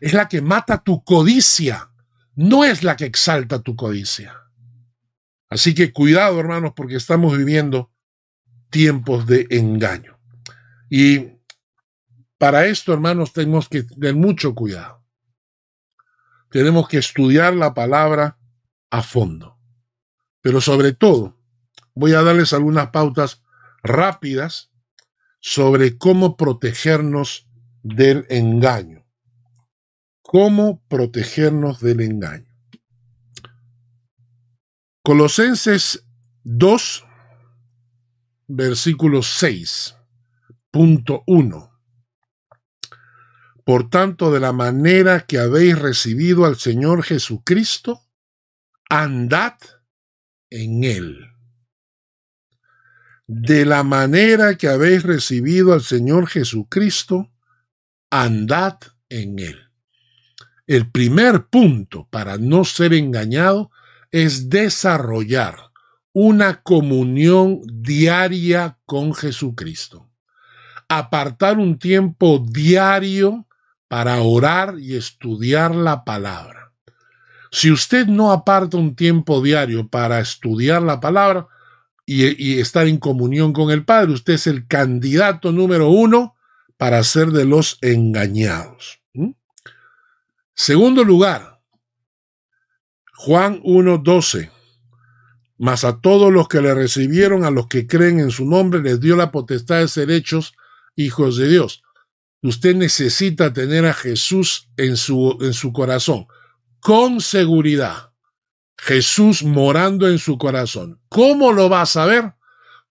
[0.00, 1.89] es la que mata tu codicia
[2.40, 4.34] no es la que exalta tu codicia.
[5.50, 7.92] Así que cuidado, hermanos, porque estamos viviendo
[8.70, 10.18] tiempos de engaño.
[10.88, 11.32] Y
[12.38, 15.04] para esto, hermanos, tenemos que tener mucho cuidado.
[16.50, 18.38] Tenemos que estudiar la palabra
[18.88, 19.58] a fondo.
[20.40, 21.36] Pero sobre todo,
[21.94, 23.42] voy a darles algunas pautas
[23.82, 24.72] rápidas
[25.40, 27.50] sobre cómo protegernos
[27.82, 28.99] del engaño
[30.32, 32.46] cómo protegernos del engaño.
[35.02, 36.06] Colosenses
[36.44, 37.04] 2,
[38.46, 39.96] versículo 6.
[40.70, 41.72] Punto 1.
[43.64, 48.00] Por tanto, de la manera que habéis recibido al Señor Jesucristo,
[48.88, 49.58] andad
[50.48, 51.26] en Él.
[53.26, 57.32] De la manera que habéis recibido al Señor Jesucristo,
[58.10, 58.78] andad
[59.08, 59.69] en Él.
[60.70, 63.72] El primer punto para no ser engañado
[64.12, 65.56] es desarrollar
[66.12, 70.08] una comunión diaria con Jesucristo.
[70.88, 73.48] Apartar un tiempo diario
[73.88, 76.72] para orar y estudiar la palabra.
[77.50, 81.48] Si usted no aparta un tiempo diario para estudiar la palabra
[82.06, 86.36] y, estar en comunión con el Padre, usted es el candidato número uno
[86.76, 88.99] para ser de los engañados.
[90.62, 91.62] Segundo lugar,
[93.14, 94.50] Juan 1.12.
[95.56, 99.00] Mas a todos los que le recibieron, a los que creen en su nombre, les
[99.00, 100.52] dio la potestad de ser hechos
[100.96, 101.82] hijos de Dios.
[102.42, 106.26] Usted necesita tener a Jesús en su, en su corazón,
[106.80, 108.12] con seguridad.
[108.76, 111.00] Jesús morando en su corazón.
[111.08, 112.34] ¿Cómo lo va a saber?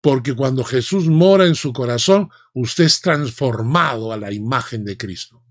[0.01, 5.43] Porque cuando Jesús mora en su corazón, usted es transformado a la imagen de Cristo.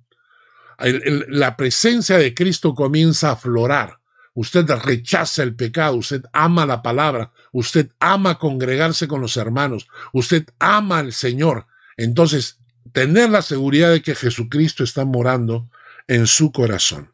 [0.79, 3.99] La presencia de Cristo comienza a aflorar
[4.39, 10.47] usted rechaza el pecado, usted ama la palabra, usted ama congregarse con los hermanos, usted
[10.61, 11.67] ama al Señor.
[11.97, 12.61] Entonces,
[12.93, 15.69] tener la seguridad de que Jesucristo está morando
[16.07, 17.13] en su corazón.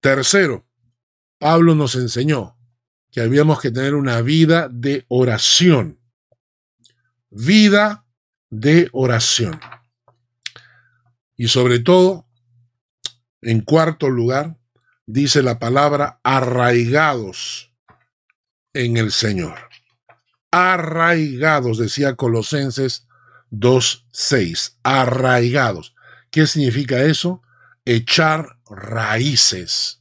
[0.00, 0.64] Tercero,
[1.38, 2.56] Pablo nos enseñó
[3.10, 6.00] que habíamos que tener una vida de oración.
[7.28, 8.06] Vida
[8.48, 9.60] de oración.
[11.36, 12.26] Y sobre todo,
[13.42, 14.56] en cuarto lugar,
[15.06, 17.72] dice la palabra, arraigados
[18.72, 19.68] en el Señor.
[20.50, 23.06] Arraigados, decía Colosenses
[23.50, 25.94] 2.6, arraigados.
[26.30, 27.42] ¿Qué significa eso?
[27.84, 30.00] Echar raíces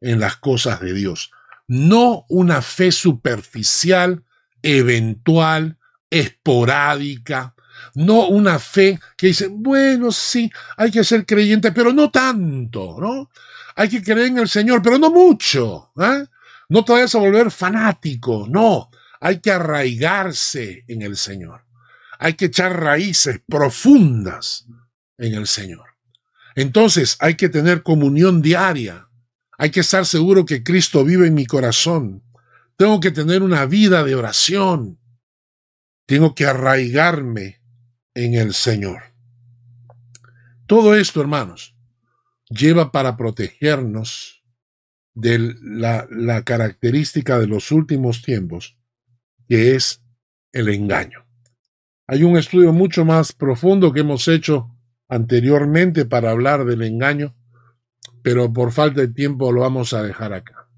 [0.00, 1.32] en las cosas de Dios.
[1.66, 4.24] No una fe superficial,
[4.62, 5.78] eventual,
[6.10, 7.54] esporádica,
[7.98, 13.28] no una fe que dice, bueno, sí, hay que ser creyente, pero no tanto, ¿no?
[13.74, 15.90] Hay que creer en el Señor, pero no mucho.
[16.00, 16.24] ¿eh?
[16.68, 18.88] No te vayas a volver fanático, no.
[19.20, 21.64] Hay que arraigarse en el Señor.
[22.20, 24.66] Hay que echar raíces profundas
[25.16, 25.96] en el Señor.
[26.54, 29.08] Entonces hay que tener comunión diaria.
[29.58, 32.22] Hay que estar seguro que Cristo vive en mi corazón.
[32.76, 35.00] Tengo que tener una vida de oración.
[36.06, 37.57] Tengo que arraigarme
[38.18, 39.00] en el Señor.
[40.66, 41.76] Todo esto, hermanos,
[42.50, 44.44] lleva para protegernos
[45.14, 48.76] de la, característica de los últimos tiempos,
[49.48, 50.02] que es
[50.52, 51.26] el engaño.
[52.08, 54.74] Hay un estudio mucho más profundo que hemos hecho
[55.08, 57.36] anteriormente para hablar del engaño,
[58.22, 60.68] pero por falta de tiempo lo vamos a dejar acá.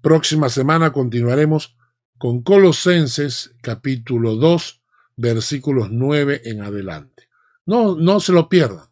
[0.00, 1.76] Próxima semana continuaremos
[2.16, 4.85] con Colosenses capítulo 2
[5.16, 7.28] versículos 9 en adelante.
[7.64, 8.86] No, no se lo pierdan.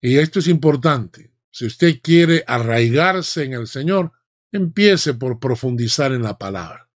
[0.00, 1.32] Y esto es importante.
[1.50, 4.12] Si usted quiere arraigarse en el Señor,
[4.52, 6.88] empiece por profundizar en la palabra.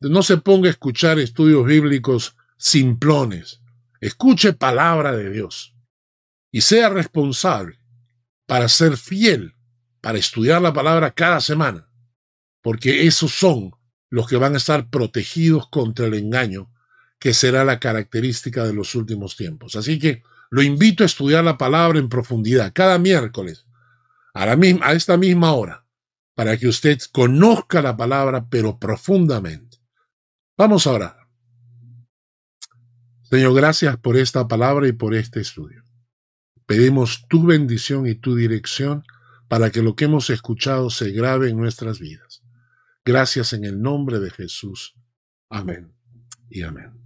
[0.00, 3.62] No se ponga a escuchar estudios bíblicos simplones.
[4.00, 5.74] Escuche palabra de Dios
[6.50, 7.78] y sea responsable
[8.46, 9.54] para ser fiel,
[10.00, 11.88] para estudiar la palabra cada semana,
[12.62, 13.72] porque esos son
[14.08, 16.72] los que van a estar protegidos contra el engaño,
[17.18, 19.76] que será la característica de los últimos tiempos.
[19.76, 23.66] Así que lo invito a estudiar la palabra en profundidad cada miércoles
[24.34, 25.86] a, la misma, a esta misma hora,
[26.34, 29.78] para que usted conozca la palabra, pero profundamente.
[30.56, 31.16] Vamos a orar.
[33.22, 35.82] Señor, gracias por esta palabra y por este estudio.
[36.66, 39.04] Pedimos tu bendición y tu dirección
[39.48, 42.42] para que lo que hemos escuchado se grabe en nuestras vidas.
[43.04, 44.94] Gracias en el nombre de Jesús.
[45.48, 45.92] Amén
[46.50, 47.05] y amén.